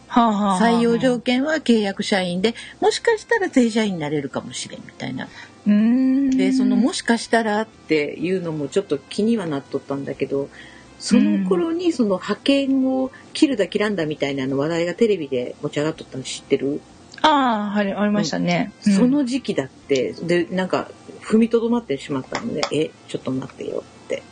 [0.08, 5.30] はあ、はあはあ、採用条件は契約社員で、もしかしたら正社員になれるかもしれんみたいな。
[5.70, 6.30] うーん。
[6.32, 10.50] で、そのもしかしたらっていうのもちょっと気にはなっとったんだけど、
[10.98, 16.82] その頃にその派遣を切るだ切らんだみたいなの話題がテレビで持ち上がっとったの知ってる、
[17.22, 18.74] ああ、はい、ありましたね。
[18.86, 20.90] うんその時期だって、で、なんか
[21.22, 24.24] 踏みとどまってしまったので、え、ちょっと待ってよって。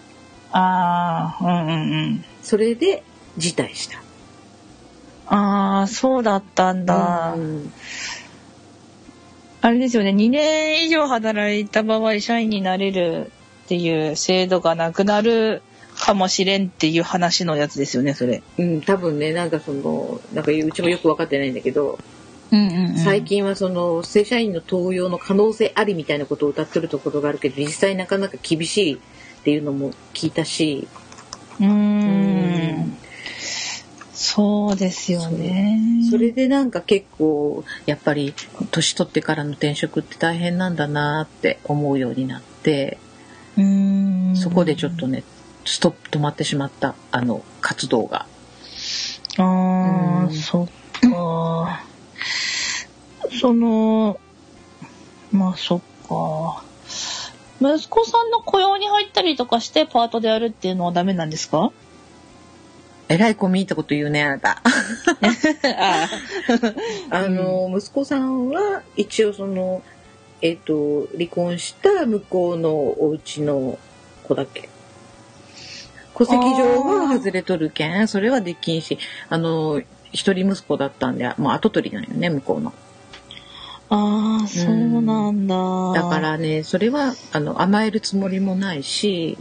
[0.52, 2.26] ああ、うんうんうん。
[2.42, 3.04] それで
[3.38, 4.02] 辞退した。
[5.28, 7.34] ああ、そうだったんだ。
[7.34, 7.72] うん
[9.62, 13.32] あれですよね、2年以上働いた場合、社員になれる
[13.66, 15.62] っていう制度がなくなる
[15.96, 18.44] かもしれんっていう話のやつですよね、それ。
[18.58, 21.98] うん、多分ね、なんかその、なんかうちもよく分かってないんだけど、
[22.52, 22.98] うんうん、うん。
[22.98, 28.98] 最近はその正社員の登用の可能性ありみたいなことを歌ってるところがあるけど実際なかなか厳しいっ
[29.44, 30.88] ていうのも聞いたし、
[31.60, 31.68] うー。
[31.68, 32.98] うん
[34.20, 35.80] そうですよね。
[36.10, 38.34] それでなんか結構やっぱり
[38.72, 42.98] 年取ってからの転職って大変なんだなって思うようになって
[43.58, 44.36] うーん。
[44.36, 45.24] そこでちょっとね
[45.66, 48.26] ストップ止まってしまったあの活動が。
[49.38, 50.68] ああ、うんそっ
[51.12, 51.84] か。
[53.40, 54.20] その、
[55.32, 56.64] まあそっか。
[57.62, 61.72] 息子さんの雇用に入ったりとかしてパートでやるっていうのはダメなんですか？
[63.10, 64.62] えらい込み入ったこと言うねあなた。
[65.80, 66.10] あ
[67.10, 69.82] あの、息子さんは一応その
[70.42, 73.80] えっ、と離婚した向こうのお家の
[74.24, 74.70] 子だっけ？
[76.16, 78.98] 戸籍上は外れとるけんそれはできんし
[79.30, 82.74] あの一人息子だったんでもう後取りなんよね向こうの
[83.90, 86.02] あー、そうなんだ。
[86.02, 89.38] だか、らねそれはあの甘えるつもりもないし。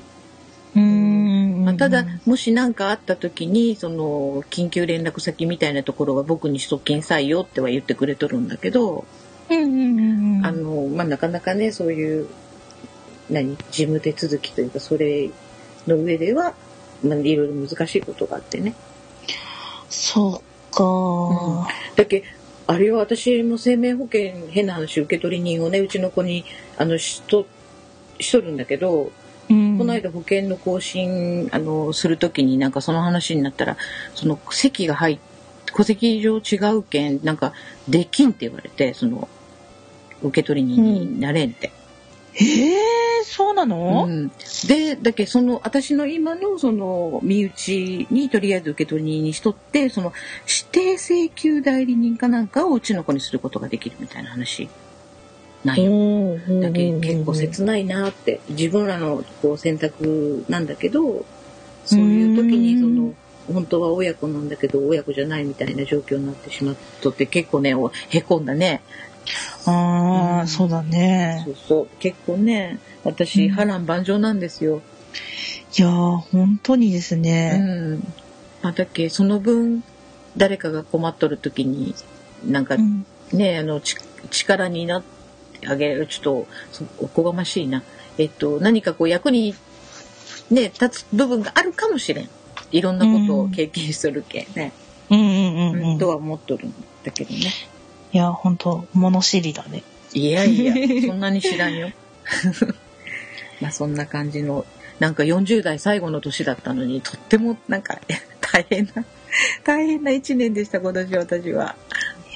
[0.81, 9.07] まあ、ただもし何かあった時にその緊急連絡先みたいなところは僕にしときんさいよっては言ってくれとるんだけど、
[9.49, 10.47] うんうんうんうん。
[10.47, 12.29] あの、まあ、なかなかね、そういう、
[13.31, 15.31] 何、事務手続きというか、それ
[15.87, 16.55] の上では、
[17.05, 18.75] まあ、いろいろ難しいことがあってね。
[19.89, 22.25] そっか、だけ
[22.67, 26.45] あれは私も生命保険変な話受取人をねうちの子に
[26.77, 27.47] あのしと
[28.19, 29.13] しとるんだけど、うん。
[29.49, 29.53] こ
[29.85, 33.77] の間保険の更新あのする時になんかその話になったら
[34.15, 35.19] その籍が入っ
[35.77, 37.53] 戸籍上違うけんなんか
[37.87, 39.29] できんって言われてその
[40.23, 41.71] 受取人になれんって。
[42.39, 44.29] えー、そうなの、うん、
[44.69, 50.13] でだけどその私の今のその身内にとりあえず受取人にしとってその
[50.47, 54.69] 指定請求代理人かなんかをうちの子にすることができるみたいな話
[55.67, 55.93] なんよ。
[55.93, 55.95] う
[56.53, 61.25] んだけど結構切ないなって自分らのこう選択なんだけど
[61.85, 63.15] そういう時にその
[63.53, 68.81] 本当は親子なんだけど親子じゃないみたいな状況になってしまっとって結構ねおへこんだね
[69.67, 71.51] ああ、うんそうだねそ。
[71.53, 74.83] うそう結構ね私うん波乱万丈なんですよ。
[75.79, 77.57] いやー、本当にですうね。
[77.59, 77.95] ん、
[78.63, 79.83] まあ、だっけその分
[80.37, 81.95] 誰かが困っとる時に
[82.47, 83.97] なんかうんね、あのち
[84.31, 85.16] 力になって
[85.67, 87.83] あげるちょっとそおこがましいな、
[88.19, 89.55] えっと、何かこう役に、
[90.51, 92.29] ね、立つ部分があるかもしれん
[92.73, 94.73] いろんなことを経験しとるけね、
[95.11, 95.99] うんうんうんうん。
[95.99, 96.75] とは思っとるん
[97.05, 97.51] だけどね
[98.13, 99.83] いや、本当物知りだね。
[100.15, 100.75] いやいや
[101.07, 101.91] そんなに知らんよ
[103.61, 104.65] まあそんな感じの
[104.99, 107.99] なんか40代最後の年だったのにとってもなんか
[108.41, 109.05] 大変な
[109.65, 111.77] 大変な一年でした今年私は。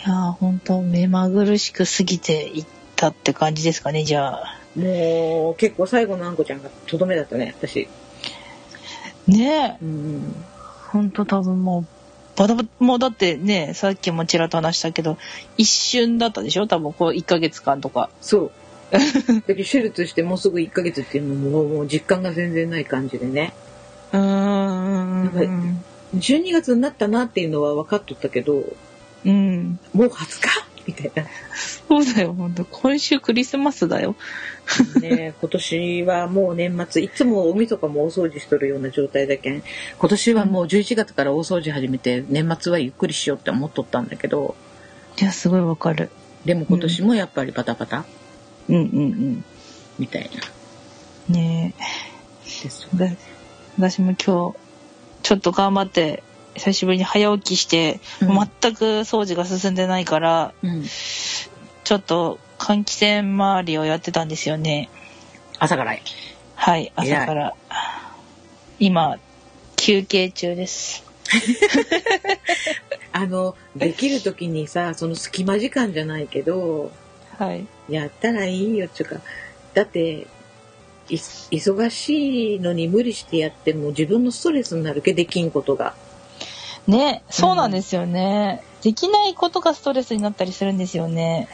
[0.05, 2.67] いやー、本当目まぐるしく過ぎていっ
[3.01, 4.59] たって感じですかね、じゃあ。
[4.77, 7.89] もう結構最後のあんこちゃんがとどめだったね私。
[9.27, 10.45] ねえ、うん
[10.93, 11.87] 本当多分もう、
[12.37, 15.19] バタバタ、もうだってね、さっきもちらっと話したけど、
[15.57, 16.67] 一瞬だったでしょ？
[16.67, 18.11] 多分こう1ヶ月間とか。
[18.21, 18.51] そう。
[18.91, 23.55] だけど手術してもうすぐ1ヶ月っていうのももうもう実感が全然ない感じでね。
[24.13, 25.85] うーん。
[26.17, 28.65] 12月になったなっていうのは分かっとったけど、
[29.25, 29.79] うん。
[29.93, 30.70] もう20日？
[30.91, 31.31] みたいな。
[31.89, 34.17] そうだよ、本当今週クリスマスだよ。
[35.01, 39.63] ね今年はもう年末、いつもお晦日も大掃除しとるような状態だけん、
[39.99, 44.55] 今年はもう11月から大掃除始めて、年末はゆっくりしようって思っとったんだけど、
[45.21, 46.11] いや、すごいわかる。
[46.45, 48.05] でも今年もやっぱりバタバタ？
[48.69, 49.45] うんうん
[49.99, 50.29] みたいな。
[51.29, 51.35] うん。
[51.35, 51.75] ね
[52.63, 52.89] です
[53.79, 54.59] 私も今日、
[55.23, 56.23] ちょっと頑張って、
[56.55, 60.85] 久しぶりに早起きして、うん全く掃除が進んでないから、うん。
[61.85, 64.91] ちょっと換気扇周りをやってたんですよね。
[65.59, 66.03] 朝からい。
[66.55, 67.55] はい、朝から。
[68.79, 69.19] 今、
[69.77, 71.05] 休憩中です。
[73.13, 76.93] あの、できる時にさ、その隙間時間じゃないけど、
[77.39, 77.67] はい。
[77.89, 79.21] やったらいいよっていうか、
[79.75, 80.27] だって、
[81.09, 85.95] い忙しいのに無理してやっても自分のストレスになるけできんことが。
[86.91, 88.63] ね、そうなんですよね。
[88.83, 91.49] できないことがストレスになったりするんですよね。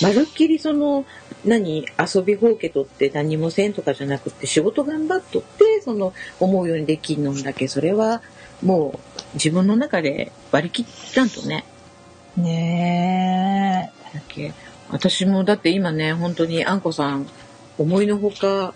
[0.00, 1.04] まるっきりその、
[1.44, 8.22] 何、遊びほうけとって何もせんとかじゃなくて仕事頑張っとって、その、思うようにできんのんだけ、それは
[8.62, 11.64] もう自分の中で割り切らんとね。
[12.36, 14.54] ねだっけ
[14.90, 17.26] 私もだって今ね本当にあんこさん
[17.78, 18.72] 思いのほか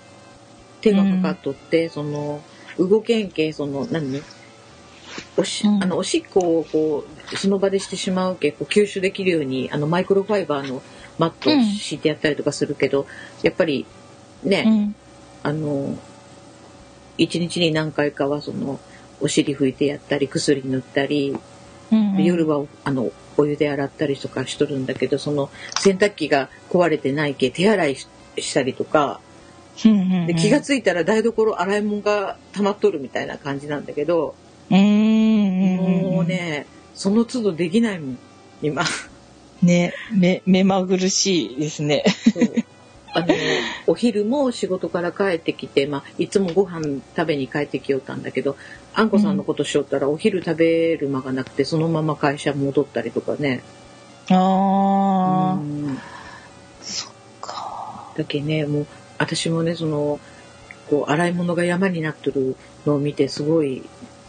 [0.80, 2.42] 手がかかっとって、その
[2.78, 4.22] 動けんけその何？
[5.36, 10.82] おし,、うんあのおしっこをこうその場でしてしまうけこう吸収できるようにあのマイクロファイバーの
[11.18, 13.06] マットを敷いてやったりとかするけど、
[13.42, 13.86] やっぱり
[14.42, 14.68] ね、え。
[14.68, 14.94] うん。
[15.42, 15.96] あの
[17.18, 18.80] 一日に何回かはその
[19.20, 21.36] お尻拭いてやったり薬塗ったり
[21.92, 29.20] うんで夜はあのお湯で洗ったりとかしとるんだけどその洗濯機が壊れてないけ手洗いししたりとか
[29.82, 34.34] で気がついたら台所洗い物が溜まっとるみたいな感じなんだけど、うんうん
[34.70, 38.18] もうねその都度できないもん
[38.62, 38.84] 今。
[39.62, 42.04] ね目目まぐるしいですね。
[43.12, 43.28] あの
[43.86, 48.58] お昼も仕事から帰ってきて、まあ、いつもご飯食べに帰ってきよったんだけど
[48.92, 53.62] あんこさんのことしよったら、お昼食べる間がなくてそのまま会社戻ったりとかね。
[54.30, 55.98] ああうん。
[56.82, 58.10] そっか。
[58.16, 58.86] だけねもう
[59.18, 60.20] 私もねその
[60.90, 63.82] こう洗い物が山になっとるのを見てすごい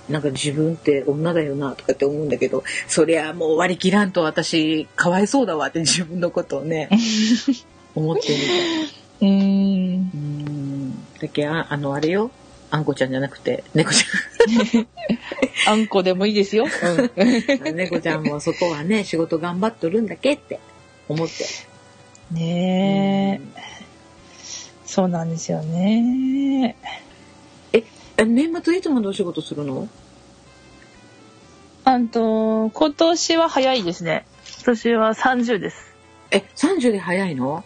[0.09, 6.89] なんか自分って女だよなとかって思うんだけどそりゃもう割り切らんと私かわいそうだわって自分のことをね
[7.95, 8.27] 思って
[9.21, 10.11] みうーん。
[10.11, 11.07] たうん。
[11.21, 12.31] だけああのあれよ。
[12.69, 14.05] あんこちゃんじゃなくて猫ち
[15.67, 17.11] あんこでもいいですよ、ゃん。
[17.75, 20.59] 猫ちゃんもそこはね仕事頑張っとるんだけって
[21.07, 21.45] 思って。
[22.31, 23.61] ねえ。
[24.85, 26.75] そうなんですよね
[28.17, 29.88] え年末いつまでお仕事するの？
[31.86, 34.25] あんと今年は早いですね。
[34.58, 35.95] 今年は30です。
[36.32, 37.63] え30で早いの？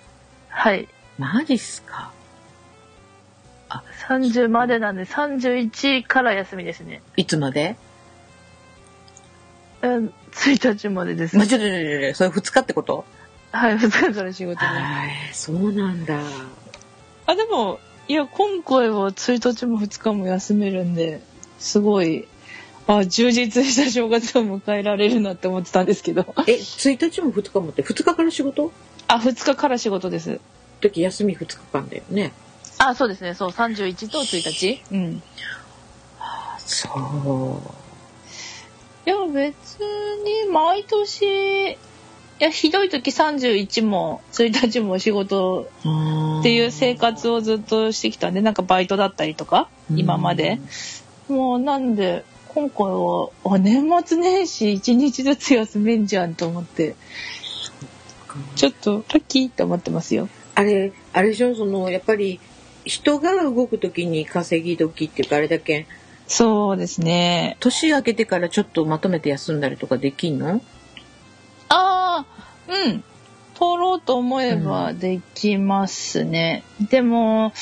[0.50, 0.88] はい。
[1.18, 2.12] マジっすか
[4.08, 7.02] ？30までなんで31から休みですね。
[7.16, 7.78] いつまで？
[9.82, 11.38] うん1日までです。
[11.38, 13.06] まあ、ちょちょちょそれ2日ってこと？
[13.52, 16.20] はい2日から仕事はい、そうなんだ。
[17.26, 21.22] あでもいや今回は1日も2日も休めるんで
[21.60, 22.28] すごい
[22.88, 26.26] あ充実した正月を迎えられるなって思ってたんですけど。
[26.48, 28.72] え、1日も2日もって、2日から仕事？
[29.08, 30.40] あ2日から仕事です。
[30.82, 32.34] 時休み2日間だよね。
[32.80, 33.36] あそうですね。
[33.36, 35.24] そう31と1日うん。
[36.58, 36.90] そ
[39.06, 39.10] う。
[39.10, 41.78] いや別に毎年
[42.42, 45.70] いやひどい時31も1日も仕事
[46.40, 50.60] っていう生活をずっとしてきたんでなんかバイトだったりとか今まで。
[51.30, 56.96] もうなんで今回はあ年末年始1日ずつ休めんじゃんと思って
[58.56, 60.28] ちょっとラッキーって思ってますよ。
[60.56, 62.40] あれ、あれでしょ、その、やっぱり、
[62.86, 65.86] 人が動く時に稼ぎ時っていうか、あれだけ、
[66.28, 67.58] そうですね。
[67.60, 70.62] 年明けてからちょっとまとめて休んだりとかできんの？
[72.72, 73.04] うん。
[73.56, 77.54] 取ろうと思えばできますね、でも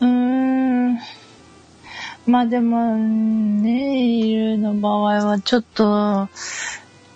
[0.00, 0.98] うーん。
[2.26, 6.28] まあでもネイルの場合はちょっと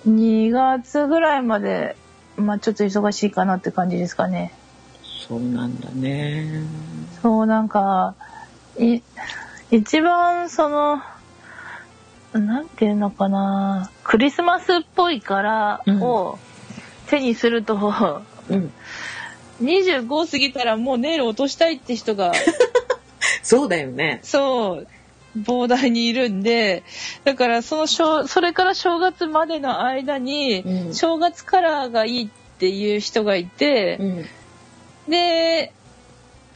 [0.07, 1.97] 2月ぐらいまで
[2.37, 4.55] まあちょっと忙しいかなって感じですかね。
[5.29, 6.63] そうなんだね。
[7.23, 8.15] そうなんか
[8.79, 9.01] い
[9.73, 11.03] 一番その
[12.33, 13.91] なんていうのかな。
[14.05, 16.39] クリスマスっぽい柄を
[17.11, 17.75] 手にすると、
[18.49, 18.73] うん。
[19.61, 22.33] 25過ぎたらもうネイル落としたいって人が。
[23.43, 24.21] そうだよね。
[24.23, 24.87] そう。
[25.37, 26.83] ボーダーにいるんで、
[27.25, 30.95] だからその正、それから正月までの間に、うん。
[30.95, 34.27] 正月カラーがいいっていう人がいて、うん。
[35.09, 35.73] で、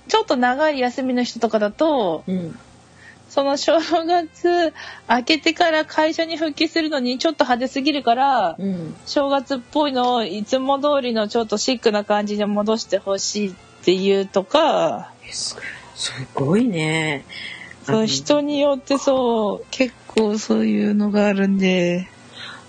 [0.09, 2.59] ちょっと長い休みの人とかだと、うん
[3.35, 4.73] その正月
[5.11, 8.95] 明けてから会社に復帰するのにちょっと派手すぎるから、うん。
[9.07, 13.55] 正月っぽいのをいつも通りのちょっとシックな感じに戻してほしいっ
[13.85, 15.57] ていうとか、す
[15.97, 17.25] すごいね。
[17.83, 22.07] そう人によってそう結構そういうのがあるんで。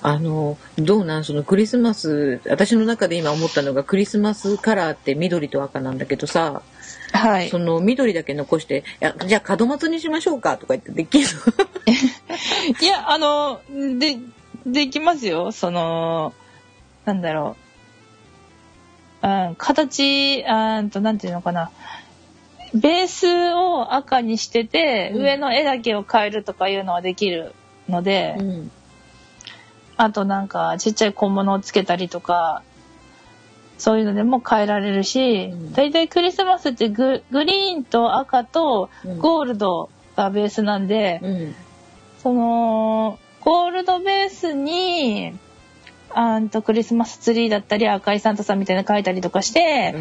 [0.01, 1.23] あのどうなん？
[1.23, 6.61] そのクリスマス私の中で今思ったのがクリスマスカラーって緑と赤なんだけどさ
[7.15, 7.49] はい。
[7.49, 11.27] その緑だけ残して「いやじゃあ門松にしましょうか」とか言ってできる。
[12.81, 14.17] いやあので
[14.65, 15.51] できますよ。
[15.51, 16.33] その
[17.05, 17.55] なんだろ
[19.21, 21.71] う、うん、形うんとなんていうのかな。
[22.73, 25.21] ベースを赤にしてて、うん。
[25.23, 27.53] 上の絵だけを変えるとかいうのはできる
[27.87, 28.71] ので、うん。
[29.97, 32.63] あとなんかちっちゃい小物をつけたりとか、
[33.77, 39.19] そういうのでも変えられるしうん、だいたいクリスマスってググリーンと赤とうん。
[39.19, 41.55] ゴールドがベースなんで、うん。
[42.21, 45.33] その、ゴールドベースに、
[46.09, 49.93] あんとクリスマスツリーだったり赤いサンタさんみたいなの描いたりとかして、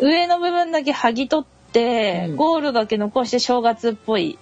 [0.00, 0.08] うん。
[0.08, 2.36] 上の部分だけ剥ぎ取って、うん。
[2.36, 4.38] ゴールドだけ残して正月っぽい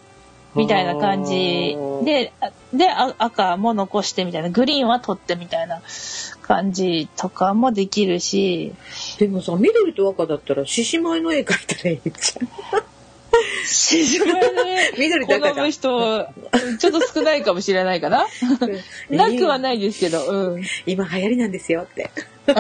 [0.55, 1.77] みたいな感じ。
[2.05, 2.51] で、あ。
[2.73, 5.83] で、あ赤も残してみたいな、グリーンは取ってみたいな
[6.43, 8.73] 感じとかもできるし、
[9.19, 12.49] でもさ緑と赤だったら獅子舞の絵描いたらいいじゃん。
[13.67, 14.93] 獅子舞の絵。
[14.99, 16.29] 緑と好む人、
[16.79, 18.27] ちょっと少ないかもしれないかな。
[19.11, 20.63] なくはないですけど、うん。
[20.87, 22.11] 今流行りなんですよって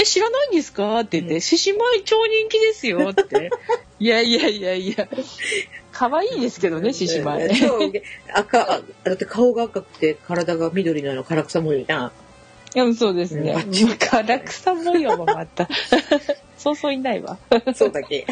[0.00, 1.00] え、知らないんですか？
[1.00, 3.50] って言って、獅子舞超人気ですよって。
[4.00, 5.08] いやいやいやいや。
[5.92, 7.48] 可愛いですけどね、獅子舞。
[7.60, 7.78] 超
[8.32, 12.12] 赤あだって顔が赤くて体が緑の唐草模様じゃん
[12.76, 13.52] うん、そうですね。
[13.98, 15.68] 唐草模様もまた。
[16.56, 17.38] そうそういないわ。
[17.74, 18.26] そうだけ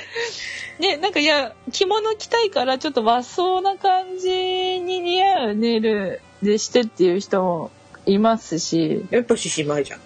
[0.80, 7.70] ね、なんかいや、着物着たいからちょっと和装な感じに似合うネイルでしてっていう人も
[8.06, 10.00] いますし、やっぱ獅子舞じゃん。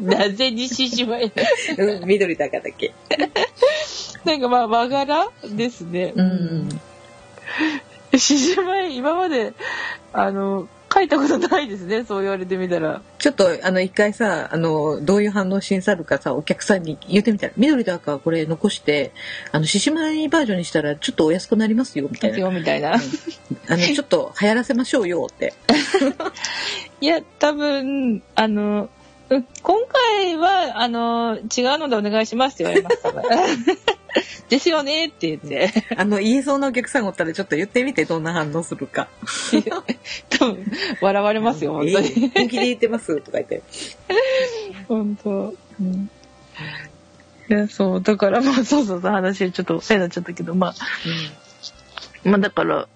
[0.00, 1.32] なぜに獅子舞？
[1.78, 2.94] うん緑と赤だけ。
[4.24, 6.12] なんかまあ和柄ですね。
[6.14, 6.80] うん。
[8.16, 9.52] 獅子舞今まで、
[10.12, 10.68] あの、
[10.98, 13.00] 書いたことないですね、そう言われてみたら。
[13.18, 19.12] ちょっとあの一回さあのどういう反応しんさるかさお客さんに言ってみたら緑と赤はこれ残して
[19.52, 22.94] あの獅子舞バージョンにしたらちょっとお安くなりますよみたいなよみたいな。
[23.68, 25.54] あのちょっと流行らせましょうよって
[27.00, 28.88] いや、多分、あの、
[29.30, 33.36] うん今回は、あの、違うのでお願いしますって言われましたから。
[34.48, 35.70] ですよねって言って。
[35.96, 39.08] あの言えそうなお客さんがおったらちょっと言ってみてどんな反応するか
[40.30, 40.66] 多分、
[41.00, 42.30] 笑われますよ、本当えに。
[42.34, 43.62] 本気で言ってますとか言って
[44.88, 45.54] 本当。
[45.80, 46.10] うん。
[47.50, 50.74] いや、そう、だから、まあ、そうそうそう、話ちょっと、変になっちゃったけど、まあ、
[52.24, 52.88] まあ、だから、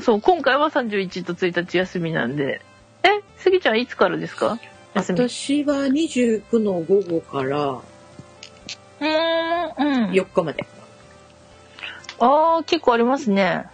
[0.00, 2.60] そう、今回は31と1日休みなんで、
[3.02, 3.08] え、
[3.38, 4.58] スギちゃんいつからですか？
[4.94, 7.78] 私は29の午後から
[9.00, 10.10] うーん、うん。
[10.12, 10.64] 4日まで、
[12.18, 13.64] ああ、結構ありますね。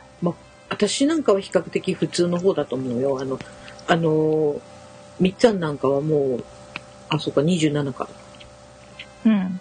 [0.69, 3.19] 私なんかは比較的普通の方だと思うよ。
[3.21, 3.39] あの
[3.87, 4.61] あの
[5.21, 6.45] みっちゃんなんかはもう
[7.09, 8.09] あそうか27か。
[9.25, 9.61] らうん。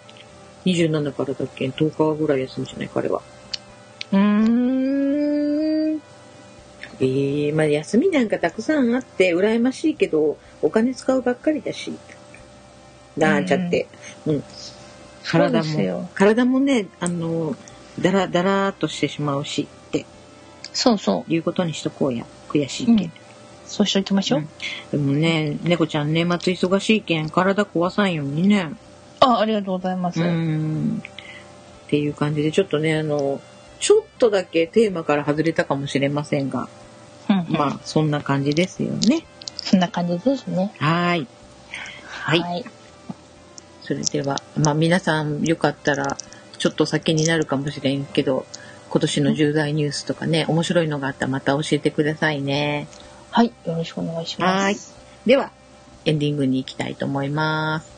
[0.64, 3.22] 27からだっけ？10日ぐらい休みじゃない彼は。
[4.12, 4.18] うー
[5.94, 6.02] ん。
[6.98, 11.92] えー、まあ休みなんかたくさんあって羨ましいけどお金使うばっかりだし。
[13.16, 13.86] なんちゃって。
[14.26, 14.44] うん
[15.26, 17.56] 体も体もねあの
[18.00, 20.06] だらだらとしてしまうしって。
[20.72, 21.32] そうそう。
[21.32, 22.26] いうことにしとこうや。
[22.48, 23.12] 悔しいけん、うん。
[23.66, 24.40] そうしときましょう。
[24.92, 25.06] うん。
[25.06, 28.72] でもね猫ちゃん年末忙しいけん体壊さんようにね。
[29.20, 30.20] あ、ありがとうございます。
[30.20, 31.02] うん。
[31.86, 33.40] っていう感じでちょっとねあの
[33.80, 36.68] ちょっとだけテーマから外れたかもしれませんが。
[37.28, 37.52] うんうん。
[37.52, 39.24] まあそんな感じですよね。
[39.56, 40.72] そんな感じですね。
[40.78, 41.26] はい。
[42.02, 42.64] はい。
[43.86, 46.16] それではまあ皆さんよかったら
[46.58, 48.44] ちょっと先になるかもしれんけど
[48.90, 52.88] 今年の重大ニュースとかね面白いのがあったらまた教えてくださいね
[53.30, 53.52] はい。
[53.64, 54.62] よろしくお願いします。
[54.62, 55.52] はーいでは
[56.04, 57.95] エンディングに行きたいと思います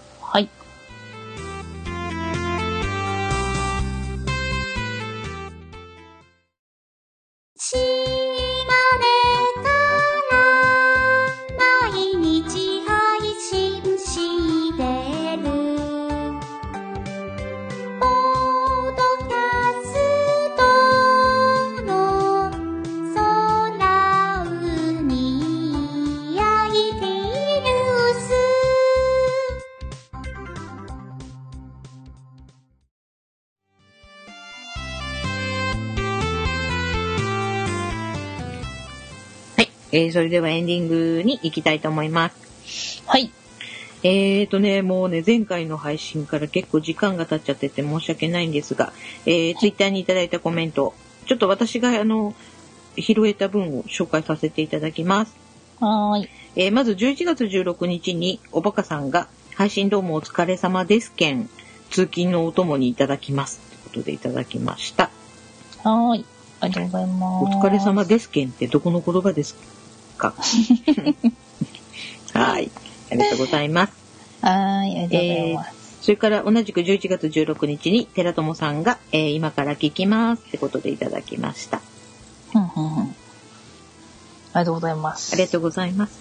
[39.99, 43.03] えー、それではエンディングに行きたいと思います。
[43.07, 43.33] はい。
[44.05, 48.93] えーとね、もうね、前回の配信から結構時間が経っちゃってて申し訳ないんですが、
[49.27, 50.95] えー、ツイッターにいただいたコメント、
[51.27, 52.33] ちょっと私があの、
[52.97, 55.37] 拾えた分を紹介させていただきます。
[55.81, 56.29] はーい。
[56.55, 61.49] えーまず11月16日におバカさんが配信どうもお疲れ様です券
[61.91, 65.11] 通勤のお供にいただきますということでいただきました。
[65.83, 66.25] はーい。
[66.61, 67.57] ありがとうございます。
[67.57, 69.57] お疲れ様です券ってどこの言葉です
[70.19, 70.35] か
[72.35, 72.71] はい。
[73.11, 73.93] ありがとうございます。
[74.43, 74.99] はーい。
[75.05, 75.79] ありがとうございます。
[76.03, 81.81] それから同じく11月16日に寺友さんが、えー今から聞きますってことでいただきました。
[82.53, 83.03] ふんふんふん。
[83.05, 83.13] あり
[84.55, 85.33] がとうございます。
[85.35, 86.19] ありがとうございます。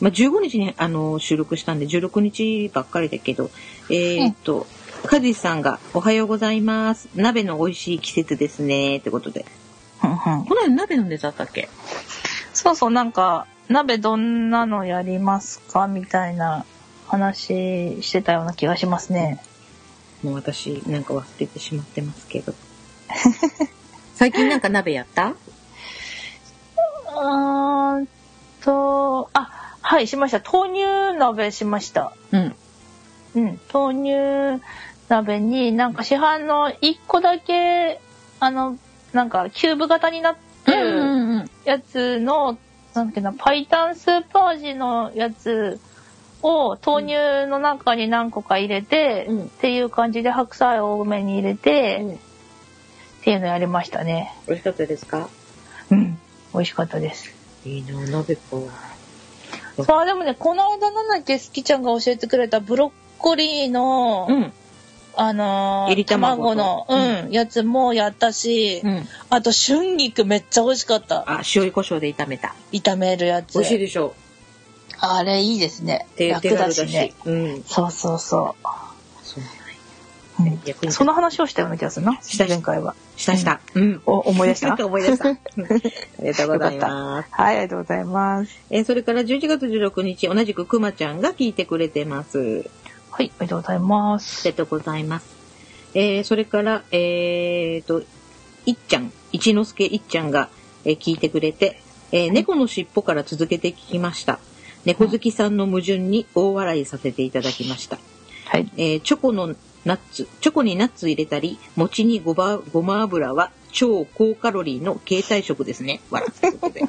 [0.00, 3.50] まあ、15日にあの収録したんで16日ばっかりだけど、
[3.90, 4.66] えーっと、
[5.06, 7.08] カズイさんがおはようございます。
[7.14, 9.44] 鍋の美味しい季節ですねってことで。
[10.00, 11.68] ふんふんこの間鍋のネタあったっけ？
[12.62, 16.64] そうそう、なんか、鍋どんなのやりますかみたいな
[17.06, 19.40] 話してたような気がしますね。
[20.22, 22.52] もう私なんか忘れてしまってますけど。
[24.14, 25.28] 最近なんか鍋やった？
[25.28, 28.08] うーん
[28.62, 30.42] と、あ、はい、しました。
[30.52, 32.12] 豆乳鍋しました。
[32.32, 32.54] うん。
[33.36, 33.94] うん、豆
[34.58, 34.62] 乳
[35.08, 38.00] 鍋になんか市販の1個だけ、
[38.40, 38.76] あの、
[39.14, 40.40] なんかキューブ型になって
[40.70, 41.50] るうん。
[41.64, 42.58] やつの、
[42.94, 45.80] なんだっけな、パイタンスーパー味のやつ
[46.42, 47.14] を豆乳
[47.48, 52.18] の中に何個か入れて、うんっていう感じで白菜を多めに入れて、うんっ
[53.22, 54.32] ていうのやりましたね。
[54.46, 55.28] 美味しかったですか？
[55.90, 56.18] うん。
[56.54, 57.34] 美味しかったです。
[57.66, 58.40] いいな鍋か。
[59.84, 64.52] そう、でもね、この間なんだっけ、好きちゃんが教えてくれたブロッコリーの、うん。
[65.16, 69.08] あのー卵の、うん、やつもやったし、うん。
[69.30, 71.24] あと春菊めっちゃ美味しかった。
[71.30, 72.54] あ、塩胡椒で炒めた。
[72.72, 73.54] 炒めるやつ。
[73.54, 74.14] 美味しいでしょ
[74.98, 76.06] あれいいですね。
[76.18, 76.84] 楽軽だし。
[76.86, 77.12] ね。
[77.24, 77.62] うん。
[77.64, 78.54] そうそうそ
[79.22, 80.86] そうなんやう。
[80.86, 82.18] うんその話をしたような気がするな。
[82.22, 82.94] した前回は。
[83.16, 83.60] したした。
[83.74, 84.02] うん。
[84.06, 84.74] お、思い出した？
[84.86, 85.28] 思い出した。
[85.28, 85.68] うん あ
[86.22, 87.28] りがとうございます。
[87.32, 88.50] はい、ありがとうございます。
[88.70, 92.68] えーそれから11月16日、同じくくまちゃんが聞いてくれてます。
[93.20, 94.46] はい、ありがとうございまあす。
[94.46, 95.26] りがとうございます。
[95.92, 98.02] えーそれから、えーと、
[98.64, 100.48] いっちゃん、一之輔いっちゃんが、
[100.86, 104.38] えー聞いてくれて、えー猫の尻尾から続けて聞きました。
[104.86, 107.98] 猫好きさんの矛盾に大笑いさせていただきました。
[108.46, 108.70] はい。
[108.78, 109.54] えーチョコの
[109.84, 116.00] ナッツ、チョコにナッツ入れたり、餅にごまごま油は超高カロリーの携帯食ですね。
[116.10, 116.26] わら。
[116.30, 116.84] ということで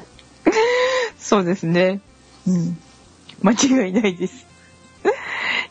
[1.18, 2.00] そうですね。
[2.46, 2.78] うん。
[3.42, 4.46] 間違いないです。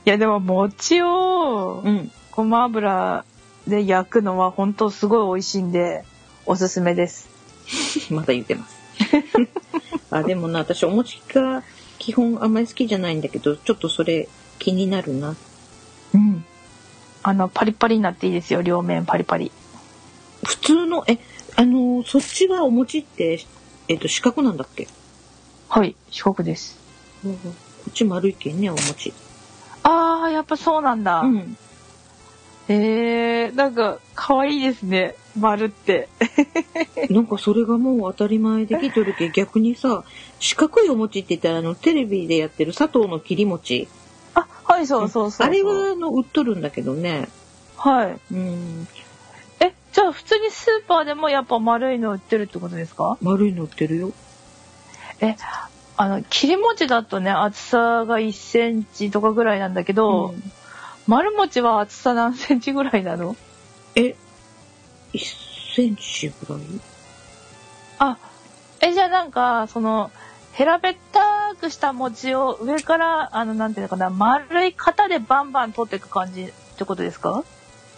[0.06, 2.12] いや、でも餅をうん。
[2.32, 3.26] ごま油
[3.68, 6.04] で焼くのは本当すごい美味しいんで、
[6.45, 7.30] おすすめです。
[8.10, 8.78] また言ってます。
[10.10, 11.64] あ、でもな、私お餅が
[11.99, 14.28] 基本あんまり好きじゃないんだけど、ちょっとそれ
[14.60, 15.36] 気になるな。
[16.14, 16.45] うん。
[17.22, 18.62] あの、パリパリになっていいですよ。
[18.62, 19.52] 両面パリパリ。
[20.43, 21.20] 普通の、え、
[21.56, 23.45] あのーそっちはお餅って、
[23.88, 24.88] えっ、と、四角なんだっけ、
[25.70, 26.80] はい、四国です。
[27.24, 27.30] こ
[27.89, 29.14] っち丸いけんね、お餅。
[29.84, 31.21] あー、やっぱそうなんだ。
[31.21, 31.57] うん。
[32.67, 35.15] へえー、なんか、可愛いですね。
[35.38, 36.07] 丸って。
[37.09, 40.03] なんかそれがもう当たり前できとるけん逆にさ、
[40.39, 43.88] 四角いお餅って言ったら、あの、テレビでやってる砂糖の切り餅。
[44.36, 45.47] あ、はい、そうそうそうそう。
[45.47, 47.27] あれは、あの、売っとるんだけどね。
[47.77, 48.19] はい。
[48.32, 48.88] うん。
[49.59, 53.17] え、じゃあ普通にスーパーでもやっぱ丸いの売ってるってことですか？
[53.21, 54.11] 丸いの売ってるよ。
[55.19, 55.36] え、
[56.02, 57.78] あの、切り餅だとね、厚さ
[58.08, 60.52] が1センチとかぐらいなんだけど、うん。
[61.06, 63.36] 丸餅は厚さ何センチぐらいなの？
[63.93, 64.16] え、
[65.14, 66.64] 1センチぐらい？
[67.99, 68.18] あ、
[68.80, 70.10] え、じゃあなんか、その、
[70.54, 77.43] 平べったくした餅を上から、あの、なんていうのかな、丸い型でバンバン取っていく感じってことですか？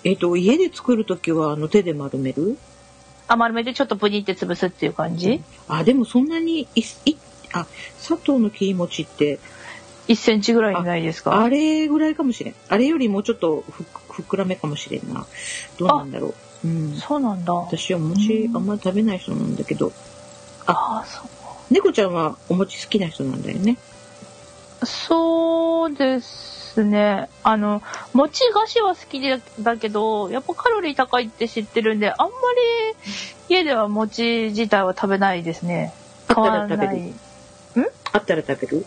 [0.03, 2.57] えっ、と、家で作るときは、あの、手で丸める？
[3.29, 7.15] あ、丸めてちょっとブニって潰すっていう感じ、あ、でもそんなにい、い、
[7.53, 7.67] あ、
[7.99, 9.39] 砂糖の切り餅って、
[10.07, 11.41] ?1 センチぐらいにないですか？
[11.41, 12.55] あれぐらいかもしれん。
[12.67, 15.25] あれよりもうちょっとふふくらめかもしれんな。
[15.77, 16.33] どうなんだろ
[16.63, 16.67] う。
[16.67, 16.95] うん。
[16.95, 17.53] そうなんだ。
[17.53, 19.91] 私は餅あんまり食べない人なんだけど、
[20.65, 21.27] あ、そう。
[21.71, 23.77] 猫ちゃんはお餅好きな人なんだよね。
[24.83, 27.29] そうですね。
[27.43, 27.81] あの、
[28.13, 35.93] 餅菓子は好きだだけど、やっぱカロリー高いって知ってるんで、あんまり家では餅自体は食べないですね。
[36.27, 37.13] 買わら食べるない。
[38.13, 38.85] あったら食べる？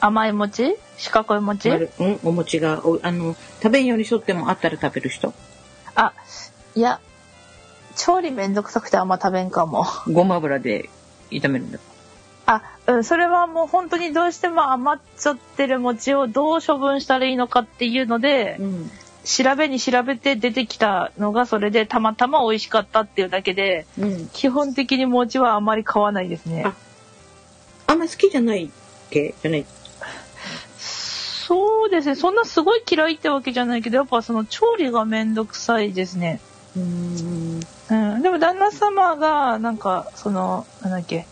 [0.00, 0.76] 甘い餅？
[0.96, 1.68] 四角い餅？
[1.68, 2.20] 丸うん？
[2.22, 5.34] お餅が、おあの、食べんようにしとってもあったら食べる人？
[5.94, 6.12] あ、
[6.74, 7.00] いや、
[7.96, 9.84] 調理めんどくさくてあんま食べんかも。
[10.10, 10.88] ごま油で
[11.30, 11.78] 炒めるんだ。
[12.46, 18.90] あ、うん、それはもう本当にどうしても余っちゃってる餅をどう処分したらいいのかっていうので、うん。
[19.24, 24.28] 調べに調べて出てきたのがそれでたまたま美味しかったっていうだけで、うん。
[24.34, 26.64] 基本的に餅はあまり買わないですね。
[26.66, 26.74] あ。
[27.94, 28.70] あんまり好きじゃないっ
[29.08, 29.34] け？
[29.40, 29.66] じゃない？
[30.78, 32.16] そうですね。
[32.16, 36.40] そんなすごい嫌いってわけじゃないけど、やっぱその調理がめんどくさいですね。
[36.76, 37.60] うん。
[37.90, 38.22] うん。
[38.22, 41.26] でも旦那様が、なんか、その、なんだっけ、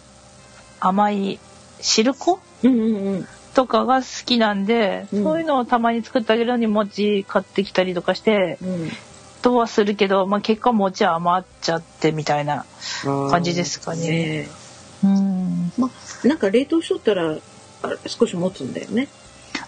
[0.79, 1.41] 甘い
[1.81, 2.39] 汁粉？
[2.63, 3.29] うんうんうん。
[3.55, 5.25] とかが好きなんで、うん。
[5.25, 8.91] そういうのをたまに作ってあげるのに餅買ってきたりとかして、うん。
[9.43, 12.65] とはするけど、まあ結果餅は余っちゃってみたいな
[13.03, 14.49] 感じですかね。
[15.07, 15.73] ねうん。
[15.79, 17.37] まあなんか冷凍しとったら
[17.83, 19.09] あ少し持つんだよね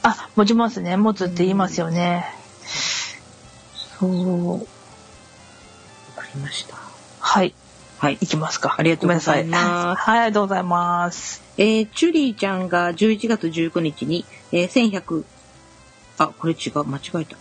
[0.03, 0.97] あ、持ちますね。
[0.97, 2.27] 持つって言いますよね。
[3.99, 4.53] そう。
[4.55, 4.59] わ
[6.17, 6.77] かりました
[7.21, 7.55] はい。
[7.99, 8.75] はいいきますか。
[8.79, 11.43] ありがとうございますはい、ありがとうございます。
[11.57, 15.25] えー、チュリーちゃんが11月19日に、えー、1100
[16.19, 17.37] あこれ違う間違えた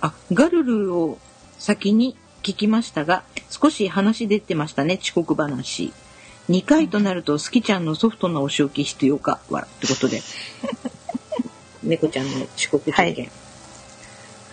[0.00, 1.18] あガルルを
[1.58, 5.92] 先に聞きましたが少し話出てましたね遅刻話
[6.48, 9.40] 2回となるとスキちゃんのソフトなお仕置き必要か？
[9.50, 10.22] わらってことで。
[11.82, 13.30] 猫ちゃんの遅刻事件、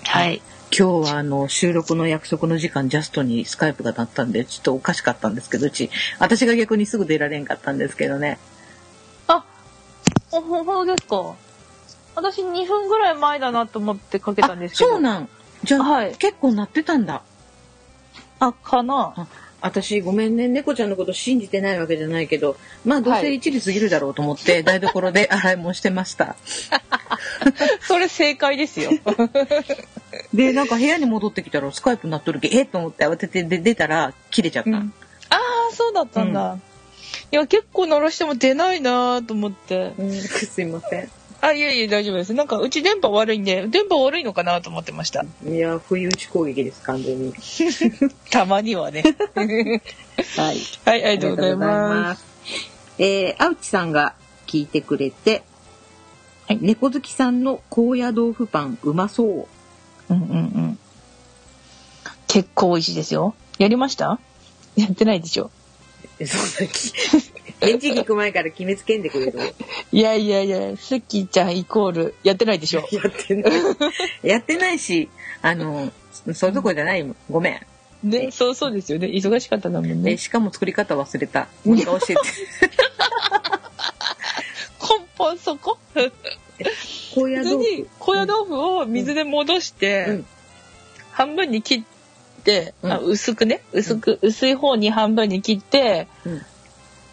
[0.04, 0.42] はい。
[0.76, 5.92] 今日はあの収録の約束の時間ジャストにスカイプが鳴ったんでちょっとおかしかったんですけどうち。
[6.20, 8.40] 私が逆にすぐ出られんかったんですけどね。
[9.28, 9.44] あ、
[10.32, 11.36] ほ、ほ、ほんですか。
[12.16, 14.92] 私2分ぐらい前だなと思ってかけたんですけど。
[14.92, 15.30] そうなん。
[15.64, 16.16] じゃあ、はい。
[16.18, 17.22] 結構鳴ってたんだ。
[18.40, 19.14] あ、かな。
[19.16, 19.28] あ
[19.64, 26.36] 私ごめんね猫ちゃんのこと信じてないわけじゃないけどまあどうせ一時過ぎるだろうと思って、台所で洗い物してました
[27.88, 28.92] それ正解ですよ。
[30.34, 34.94] でなんか部屋に戻ってきたらスカイプ鳴っとるけえっと思って慌ててで出たら切れちゃった、うん
[35.30, 35.36] あ
[35.72, 36.58] あ、そうだったんだ。
[37.32, 39.94] いや、結構鳴らしても出ないなと思って。
[39.98, 41.10] うんすいません
[41.46, 42.34] あ、いえいえ、大丈夫です。
[42.34, 45.26] なんか、うち電波悪いんで、電波悪いのかなと思ってました。
[45.46, 47.34] いや不意打ち攻撃です完全に
[48.32, 49.04] たまにはね。
[49.36, 52.22] はいはい、ありがとうございます。
[52.46, 52.64] す。
[53.00, 54.14] えー、あうちさんが
[54.48, 55.44] 聞いてくれて、
[56.48, 59.48] はい猫好きさんの高野豆腐パンうまそう。
[60.10, 60.80] うんうんうん。
[62.28, 63.36] 結構美味しいですよ。
[63.60, 64.20] やりました？
[64.76, 65.52] やってないでしょ？
[66.20, 66.72] えそんな
[67.64, 69.40] き、返事聞く前から決めつけんでくれる。
[69.92, 72.82] いやいやいや、スッキーちゃんイコール、やってないでしょ。
[72.92, 73.54] やってない。
[74.24, 75.10] やってないし、
[75.42, 75.92] あの、
[76.34, 77.16] そういうとこじゃないもん。
[77.30, 78.10] ごめん。
[78.10, 79.08] ね、そうそうですよね。
[79.08, 80.18] 忙しかったんだもんえね。
[80.18, 81.48] しかも作り方忘れた。
[81.64, 82.20] もう一回教えて。
[84.82, 85.78] 根本そこ？
[87.16, 90.26] 高野豆に高野豆腐を水で戻して、うん
[91.12, 92.74] 半分に切って、
[93.06, 93.62] 薄くね？
[93.72, 96.42] 薄く、薄い方に半分に切って、うん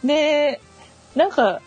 [0.05, 0.61] で
[1.15, 1.61] なんか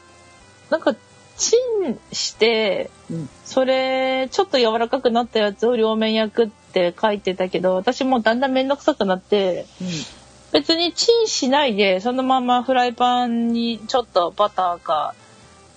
[0.70, 0.96] なんか
[1.38, 1.56] チ
[1.88, 3.30] ンして、うん。
[3.44, 9.66] それちょっと柔らかくなったやつを両面焼くって書いてたけど私もうだんだん面倒くさくなって
[10.52, 15.16] 別にチンしないでそのままフライパンにちょっとバターか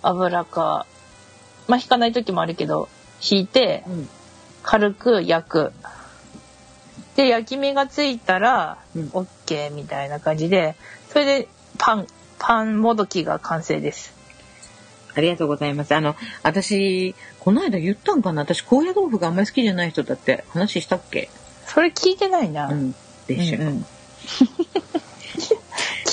[0.02, 0.86] 油か
[1.68, 2.88] まあ引かない時もあるけど
[3.20, 3.84] 引いて。
[4.66, 5.72] 軽く焼く。
[7.14, 9.09] で焼き目がついたらうん。
[9.09, 10.76] OK みたいな感じで
[11.09, 11.48] それで
[11.78, 12.07] パン
[12.39, 14.14] パンもどきが完成です
[15.14, 15.95] ありがとうございます。
[15.95, 18.43] あの、私、この間言ったんかな？
[18.43, 21.30] 私、高野豆腐があんまり好きじゃない人だって話したっけ？
[21.66, 22.95] それ聞いてないな、うん。
[23.26, 23.59] でしょ。
[23.61, 23.87] うんうん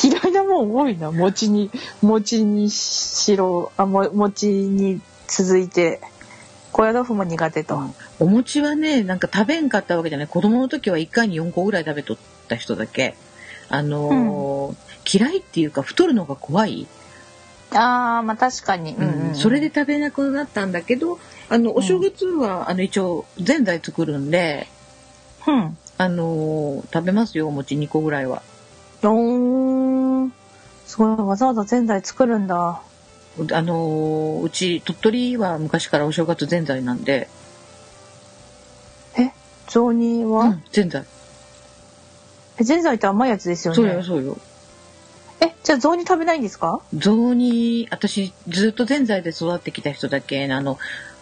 [0.03, 1.71] 嫌いなもん多いな餅に
[2.01, 6.01] 餅にしろあも餅に続いて
[6.73, 7.79] 高野豆腐も苦手と、
[8.19, 10.27] お餅はね、なんか食べんかったわけじゃない。
[10.27, 12.17] 子供の時は1回に4個ぐらい食べとっ
[12.47, 13.15] た人だけ？
[13.69, 16.87] あのー嫌いっていうか太るのが怖い、
[17.71, 19.35] あーまあ確かに、うん。
[19.35, 24.67] それで食べなくなったんだけどあのお正月は、あの一応ぜんざい作るんで、
[25.47, 25.77] うん。
[25.97, 28.41] あのー食べますよお餅2個ぐらいは。
[29.03, 30.31] おー
[30.85, 31.17] すごい。
[31.17, 32.81] わざわざぜんざい作るんだ。
[33.51, 37.27] あのーうち鳥取は昔からお正月ぜんざいなんで、
[39.17, 39.31] え？
[39.67, 41.05] 雑煮は、うん、ぜんざい
[42.59, 43.75] えぜんざいって甘いやつですよね。
[43.75, 44.37] そうよそうよ
[45.41, 46.81] えじゃあ雑煮食べないんですか？
[46.93, 50.77] 雑煮私ずっとぜんざいで育ってきた人だけあの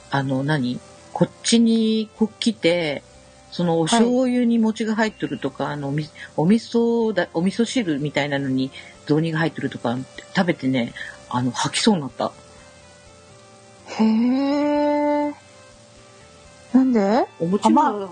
[0.10, 0.80] あの何？
[1.14, 3.04] こっちにこ来て
[3.52, 6.08] そのお醤油に餅が入ってるとか、あのおみ
[6.38, 8.72] お味噌だお味噌汁みたいなのに
[9.08, 9.98] 雑煮が入ってるとか
[10.36, 10.94] 食べてね
[11.30, 12.32] あの吐きそうになった。
[13.88, 15.34] へえ
[16.74, 17.26] なんで？
[17.42, 18.10] お餅は、甘うん、うん。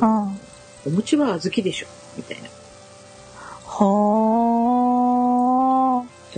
[0.00, 0.36] は
[0.86, 1.86] お餅は小豆でしょ
[2.18, 2.48] みたいな。
[3.80, 3.84] あ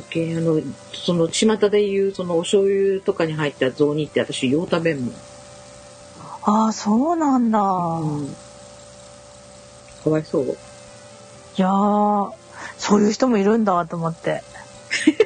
[0.00, 0.36] だっけ？
[0.36, 0.60] あの、
[0.92, 5.14] その、巷で言う、その、お醤油とかに入った雑煮って私、よう食べんもん。
[6.42, 7.60] ああ、そうなんだ。
[7.60, 8.36] うん。
[10.04, 10.44] かわいそう。
[10.44, 10.48] い
[11.56, 12.32] やー、
[12.78, 14.42] そういう人もいるんだと思って。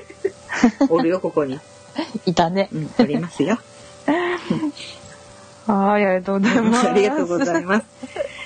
[0.90, 1.60] おるよ、ここに。
[2.26, 2.68] いたね。
[2.72, 3.58] うん、ありますよ。
[5.66, 6.88] はい、ありがとうございます。
[6.88, 7.86] ありがとうございます。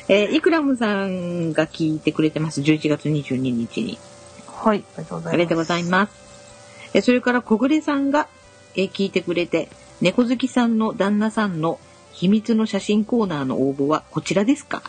[0.08, 2.60] えーイクラムさんが聞いてくれてます。
[2.60, 3.98] 11月22日に。
[4.64, 5.34] はい、ありがとうございます。
[5.34, 6.12] ありがとうございます。
[6.94, 8.28] えーそれから、小暮さんが、
[8.74, 9.68] えー聞いてくれて、
[10.00, 11.78] 猫好きさんの旦那さんの
[12.12, 14.82] 秘密の写真コーナーの応募はこちらですか？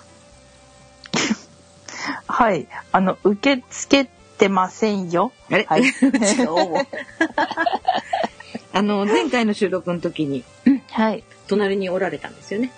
[2.27, 5.31] はい、あの、受け付けてませんよ。
[5.51, 5.83] あれ、はい。
[8.71, 10.43] あの、前回の収録の時に、
[10.91, 11.23] はい。
[11.47, 12.71] 隣におられたんですよね。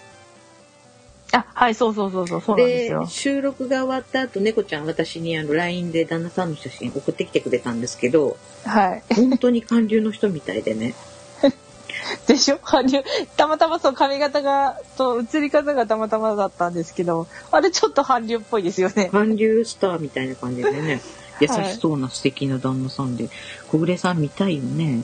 [1.34, 3.08] あ、はい、そうそうそうそう、そうなんですでよ。
[3.08, 9.04] 収録が終わった後猫ちゃん私にあの LINE で旦那さんの写真送ってきてくれたんですけどはい。
[9.16, 10.94] 本当に韓流の人みたいでね
[12.28, 12.58] でしょ？
[12.58, 13.02] 韓流。
[13.38, 19.10] たまたまそう、髪型が、と、映り方がたまたまだったんですけど、あれちょっと韓流っぽいですよね。
[19.12, 21.02] 韓流スターみたいな感じでね
[21.40, 23.30] 優しそうな素敵な旦那さんで
[23.70, 25.04] 小暮さん見たいよね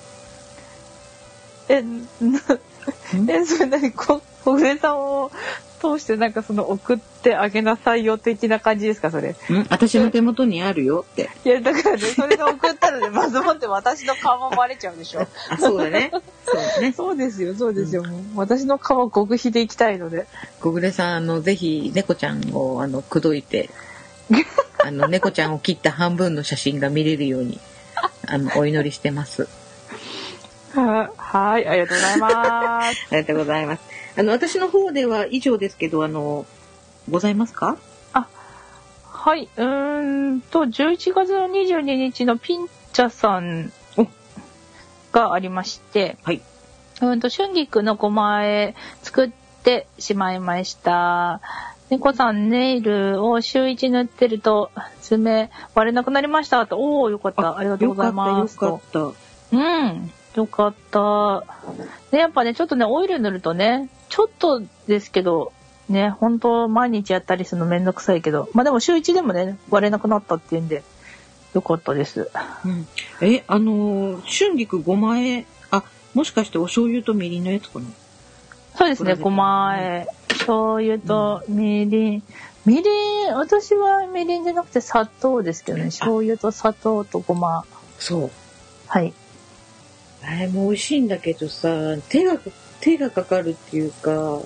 [1.69, 2.39] え、な
[3.29, 5.31] え、それ何こ、小暮さんを
[5.81, 9.29] 通してなんかその送ってあげなさいよ的な感じですか、それ？
[9.31, 9.35] ん
[9.69, 15.27] 私の手元にあるよっていや、だからね、それが送ったので、まずもって私の顔もバレちゃうでしょ。
[15.49, 16.11] あ そうだね
[16.45, 18.03] そうだねそうですよ、そうですよ。
[18.03, 20.25] もう私の顔極秘でいきたいので。
[20.59, 23.69] 小暮さんあのぜひ猫ちゃんをあの口説いて
[24.83, 27.59] あの猫ちゃんを切った半分の写真が見れるように
[28.27, 29.47] あのお祈りしてます
[30.81, 32.97] ははい、ありがとうございます。
[33.11, 33.81] ありがとうございます。
[34.17, 36.45] あの、私の方では以上ですけど、あの、
[37.09, 37.77] ございますか？
[39.27, 43.73] はい、うーんと、11月の22日のピンチャさん
[45.11, 46.41] がありまして、はい。
[47.01, 49.29] うーんと、春菊の5枚作っ
[49.63, 51.41] てしまいました。
[51.89, 54.71] 猫さんネイルを週一塗ってると
[55.01, 56.77] 爪割れなくなりましたと。
[56.77, 57.57] おー、よかった。
[57.57, 58.55] ありがとうございます。
[58.55, 59.13] よかった、よかっ
[59.51, 60.11] うん。
[60.37, 61.43] よかった。
[62.11, 65.51] ね、やっぱね、ちょっとね、オイル塗るとね、ちょっとですけど、
[65.89, 70.83] ね、本当毎日やったりするのめんどくさいけど、まあでも週一でもね、割れなくなったっていうんで、
[71.55, 72.29] よかったです。
[72.31, 72.45] た。
[72.65, 72.87] うん。
[73.21, 75.83] え、あのー、春菊5枚、あ、
[76.13, 77.85] もしかしてお醤油とみりんのやつかな？
[78.77, 82.23] そうですね、これでごまあえ、醤油とみりん。
[82.65, 87.65] みりん、私はみりんじゃなくて砂糖ですけどね、醤油と砂糖とごま。
[87.97, 88.31] そう。
[88.87, 89.13] はい。
[90.27, 91.69] あれも美味しいんだけどさ、
[92.09, 92.37] 手が、
[92.81, 94.45] 手がかかるっていうか、ほ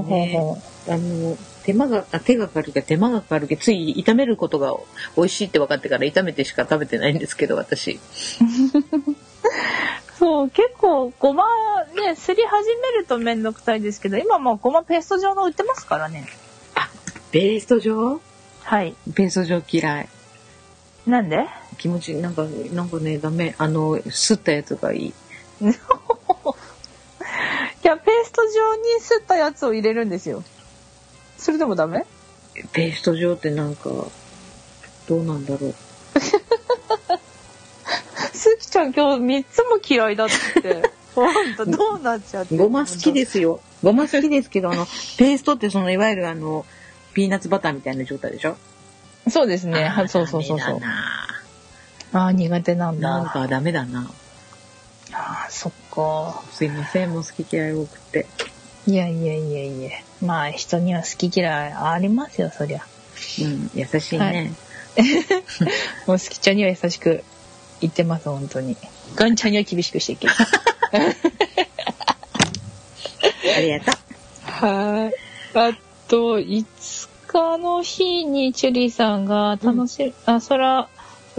[0.00, 0.58] うほうほ
[0.88, 0.92] う。
[0.92, 4.74] あの、手間が、あ手がかかるけど手間がかかるけど、つい炒めることが
[5.16, 8.00] 美味しいって分かってから炒めてしか食べてないんですけど、私。
[10.18, 11.44] そう、結構ごま
[12.06, 16.26] ね、すり始めるとめんどくさいですけど、今もうごまペースト状の売ってますからね。
[17.32, 18.20] ペースト状？
[18.62, 18.94] はい。
[19.14, 20.08] ペースト状嫌い。
[21.06, 21.46] なんで？
[21.80, 23.54] 気持ち、なんか、なんかね、ダメ。
[23.56, 25.06] あの、すったやつがいい。
[25.62, 25.64] い
[27.82, 30.44] や、ペースト状にすったやつを入れるんですよ。
[31.38, 32.04] それでもダメ？
[32.72, 33.88] ペースト状ってなんか、
[35.08, 35.74] どうなんだろう。
[38.36, 40.90] すきちゃん今日3つも嫌いだって。
[41.14, 43.60] ほんと、どうなっちゃってごま好きですよ。
[43.82, 44.84] ごま好きですけど、あの、
[45.16, 46.66] ペーストってその、いわゆるあの、
[47.14, 48.58] ピーナッツバターみたいな状態でしょ？
[49.30, 49.90] そうですね。
[50.08, 50.80] そうそうそうそう
[52.12, 53.08] ああ、苦手なんだ。
[53.08, 54.10] なんかダメだな。
[55.12, 56.42] ああ、そっか。
[56.52, 58.26] すいません、もう好き嫌い多くて。
[58.86, 59.90] いやいやいやいや。
[60.22, 62.84] まあ、人には好き嫌いありますよ、そりゃ。
[63.40, 64.52] うん、優しいね。
[66.06, 67.22] もう好きちゃんには優しく
[67.80, 68.76] 言ってます、本当に。
[69.14, 70.34] ガンちゃんには厳しくしていける。
[73.56, 74.66] ありがとう。
[74.66, 75.14] はい。
[75.54, 75.72] あ
[76.08, 80.88] と、5日の日にチュリーさんが楽し、あ、空、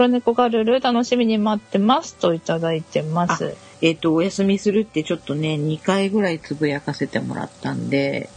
[0.02, 3.56] 空猫ガルル楽しみに待ってますといただいてます。
[3.80, 8.28] えっ、と、お休みするってちょっとね、2回ぐらいつぶやかせてもらったんで、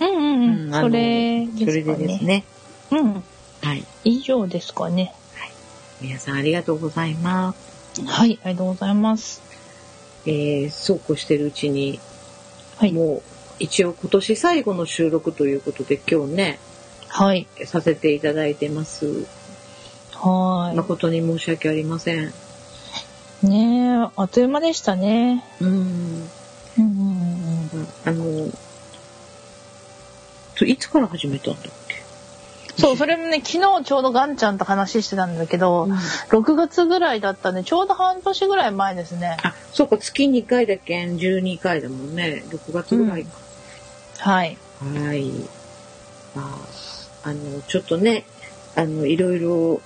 [0.00, 0.74] うんうんうん。
[0.74, 1.98] うんそれそれですかね。
[1.98, 2.44] でですね。
[2.92, 3.24] うん。
[3.60, 3.84] はい。
[4.04, 5.14] 以上ですかね。
[6.00, 8.02] 皆さんありがとうございます。
[8.06, 9.42] はい、ありがとうございます。
[10.24, 12.00] えー、そうこうしてるうちに、
[12.78, 12.92] はい。
[12.92, 13.22] もう
[13.58, 16.58] 一応今年最後の収録ということで今日ね、
[17.08, 17.46] はい。
[17.66, 19.39] させていただいてます。
[20.20, 22.32] は誠に申し訳ありません。
[23.42, 23.46] い。
[23.48, 25.44] ねえ、あっという間でしたね。
[25.60, 25.68] うん。
[25.68, 26.28] うん
[26.78, 27.88] うんうん。
[28.04, 28.50] あの、
[30.56, 32.00] といつから始めたんだっけ？
[32.76, 39.36] そう、それもね、昨日ちょうどガンちゃんと話してたんだけど、うん6月ぐらいだったね、ちょうど半年ぐらい前ですね。
[39.42, 41.04] あ、そうか、月2回だけ？
[41.04, 42.44] ん12回だもんね。
[42.48, 43.30] 6月ぐらいか。
[44.18, 44.56] はい。
[44.82, 45.30] はい。
[46.34, 46.58] ま
[47.24, 48.24] あ、あの、ちょっとね、
[48.76, 49.80] あの、いろいろ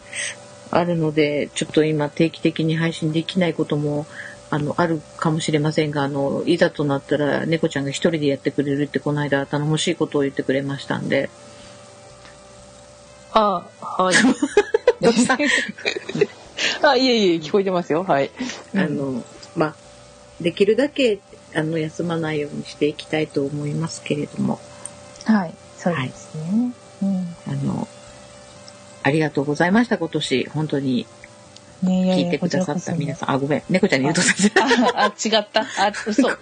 [0.71, 4.07] あるので、ちょっと今定期的に配信できないことも、
[4.51, 11.31] あの、あるかもしれませんが、あの、いざとなったら、猫ちゃんが一人でやってくれるって、この間頼もしいことを言ってくれましたんで、
[13.33, 14.15] あ、はい。
[16.83, 18.05] あ、いえいえ、聞こえてますよ。
[18.05, 18.31] はい。
[18.75, 19.25] あの、
[19.57, 19.75] まあ、
[20.41, 21.21] できるだけ、
[21.55, 24.61] あの、休まないようにしていきたいと思いますけれども、
[25.25, 25.55] はい。
[25.79, 26.73] そうですね。
[27.03, 27.37] うん。
[27.47, 27.89] あの、
[29.05, 30.49] ありがとうございました、今年。
[30.49, 31.07] 本当に
[31.83, 33.33] ねいやいや聞いてくださった皆こさん。
[33.33, 33.63] あ、ごめん。
[33.69, 35.11] 猫ちゃんに言うとさせちらこそあ、あ違
[35.43, 35.61] った。
[35.61, 35.67] あ、
[36.07, 36.27] 嘘。
[36.29, 36.33] あ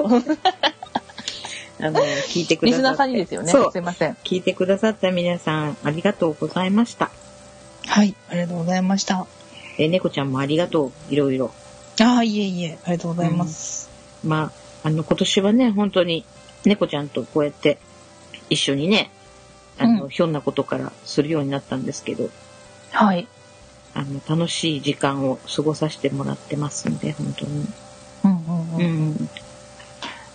[1.91, 1.99] の、
[2.29, 2.67] 聞いてくださって。
[2.67, 3.51] リスナーさんにですよね。
[3.51, 4.13] そうすいません。
[4.23, 7.11] 聞いてくださった皆さん、ありがとうございました。
[7.87, 8.15] はい。
[8.31, 9.27] ありがとうございました。
[9.79, 11.13] え、猫ちゃんもありがとう。
[11.13, 11.51] いろいろ。
[12.01, 13.91] あ、いえいえ、ありがとうございます。
[14.25, 14.53] ま
[14.85, 16.25] あ、あの、今年はね、本当に、
[16.65, 17.79] 猫ちゃんとこうやって、
[18.49, 19.11] 一緒にね、
[19.79, 22.31] あの、うんひょんなことからするようになったんですけど、
[22.93, 23.27] はい。
[23.95, 27.67] あの、楽しい時間を過ごさせてもらってますんで、本当に。
[28.25, 29.11] うんうんううん。
[29.11, 29.31] ん。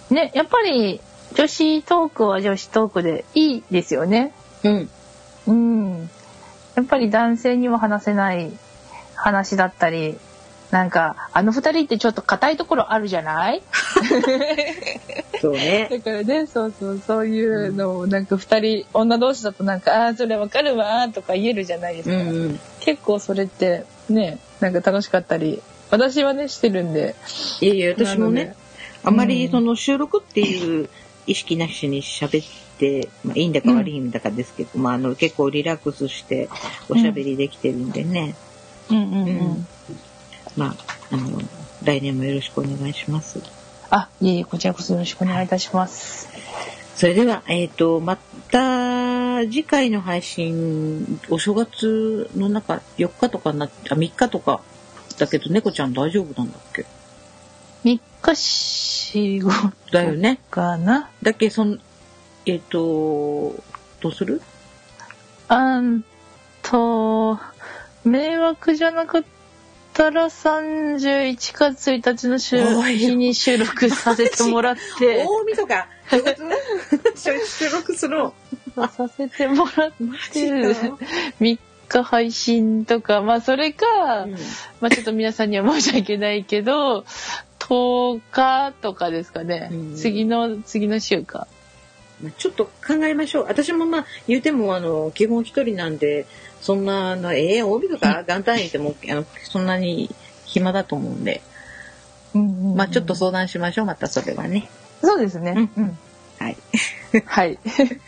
[0.09, 1.01] ね、やっぱり、
[1.33, 4.31] 女子トークは女子トークでいいですよね。
[4.63, 4.89] うん。
[5.47, 6.09] うん。
[6.75, 8.51] やっぱり男性には話せない
[9.15, 10.17] 話だったり、
[10.71, 13.61] なんか、あの二人ってちょっと硬いところあるじゃない？
[15.41, 15.87] そうね。
[15.89, 22.15] だからね、そうそう、そういうのをなんか二人、女同士だとなんか、ああー、それわかるわーとか言えるじゃないですか。
[22.15, 22.59] うんうん。
[22.81, 27.15] 結構それってね、なんか楽しかったり、私はね、してるんで。
[27.61, 28.53] いやいや、私もね
[29.03, 30.89] あまりその収録っていう
[31.27, 32.45] 意識なしに喋っ
[32.77, 36.49] て、まあいいんだか悪いんだかですけど、まああの結構リラックスして
[36.89, 38.35] おしゃべりできてるんでね、
[38.89, 39.27] うんうんうん。
[39.29, 39.67] うん
[40.57, 40.75] まあ、
[41.11, 41.39] あの、
[41.83, 43.39] 来年もよろしくお願いします。
[43.89, 46.27] あ、いえいえ、こちらこそよろしくお願いいたします。
[46.95, 48.17] それでは、えっ、と、ま
[48.49, 54.61] た次回の配信、お正月の中4日とかなっあ、3日とか
[55.19, 56.85] だけど、猫ちゃん大丈夫なんだっけ
[57.83, 59.53] ？3日仕事
[59.91, 60.39] だよね。
[60.49, 61.11] かな。
[61.21, 61.79] だっけ、そん、
[62.47, 63.55] えっ、と、
[64.01, 64.41] どうする？
[65.49, 66.03] あん
[66.63, 67.39] と、
[68.03, 69.05] 迷惑じゃな
[69.97, 75.87] から31月1日の週日に収録させてもらって、 大晦日
[77.47, 78.33] 収録するの。
[78.89, 80.03] させてもらって、
[81.39, 81.57] 3
[81.89, 84.27] 日配信とか、まあそれか、
[84.79, 87.03] まあちょっと皆さんには申し訳ないけど、
[87.57, 89.69] 10日とかですかね。
[89.71, 91.47] うん次の、次の週か。
[92.21, 93.45] まあちょっと考えましょう。
[93.47, 96.27] 私もまあ言うてもあの基本一人なんで
[96.61, 100.09] そんなあのええ大晦日元旦にいてもあのそんなに
[100.45, 101.41] 暇だと思うんで、
[102.75, 103.85] まあちょっと相談しましょう。
[103.85, 104.69] またそれはね。
[105.01, 105.69] そうですね。
[105.77, 105.97] うん。
[106.39, 106.57] はい。
[107.25, 107.59] はい。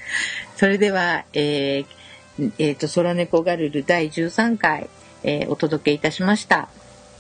[0.56, 4.90] それではえーえーと空猫ガルル第13回、
[5.24, 6.70] えーお届けいたしました。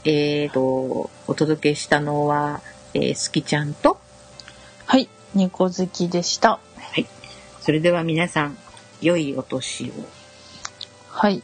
[0.06, 0.62] えーと
[1.28, 2.62] お届けしたのは、
[2.94, 4.00] えー、すきちゃんと
[4.86, 5.10] はい。
[5.36, 6.52] 猫好きでした。
[6.52, 6.60] は
[6.96, 7.06] い。
[7.62, 8.58] それでは皆さん
[9.02, 10.19] 良いお年を。
[11.22, 11.44] はい。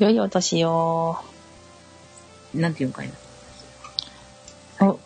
[0.00, 1.16] 良いお年を。
[2.56, 3.10] なんて言うんかい
[4.80, 4.88] な。
[4.88, 4.98] お、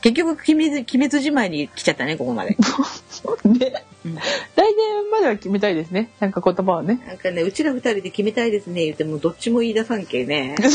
[0.00, 2.56] 結局、鬼滅、鬼滅じまいに来ちゃったね、ここまで。
[3.44, 3.84] ね。
[4.06, 6.08] うん来年までは決めたいですね。
[6.18, 6.98] なんか言葉をね。
[7.06, 10.56] なんかね、うちら二人で決めたいですね、言っても、どっちも言い出さんけね。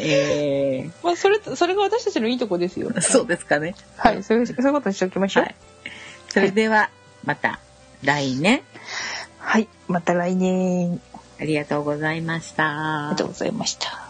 [0.00, 2.90] えまあ、それ、それが私たちのいいとこですよ。
[2.90, 3.74] ー、そうですかね。
[3.96, 4.22] はい。
[4.22, 5.42] そういう、そういうことにしておきましょう。
[5.42, 5.56] はい。
[6.28, 6.90] それでは、
[7.24, 7.58] また、
[8.04, 8.62] 来年、
[9.46, 9.68] はい。
[9.86, 11.00] また来年。
[11.38, 13.10] ありがとうございました。
[13.10, 14.05] ありがとうございました。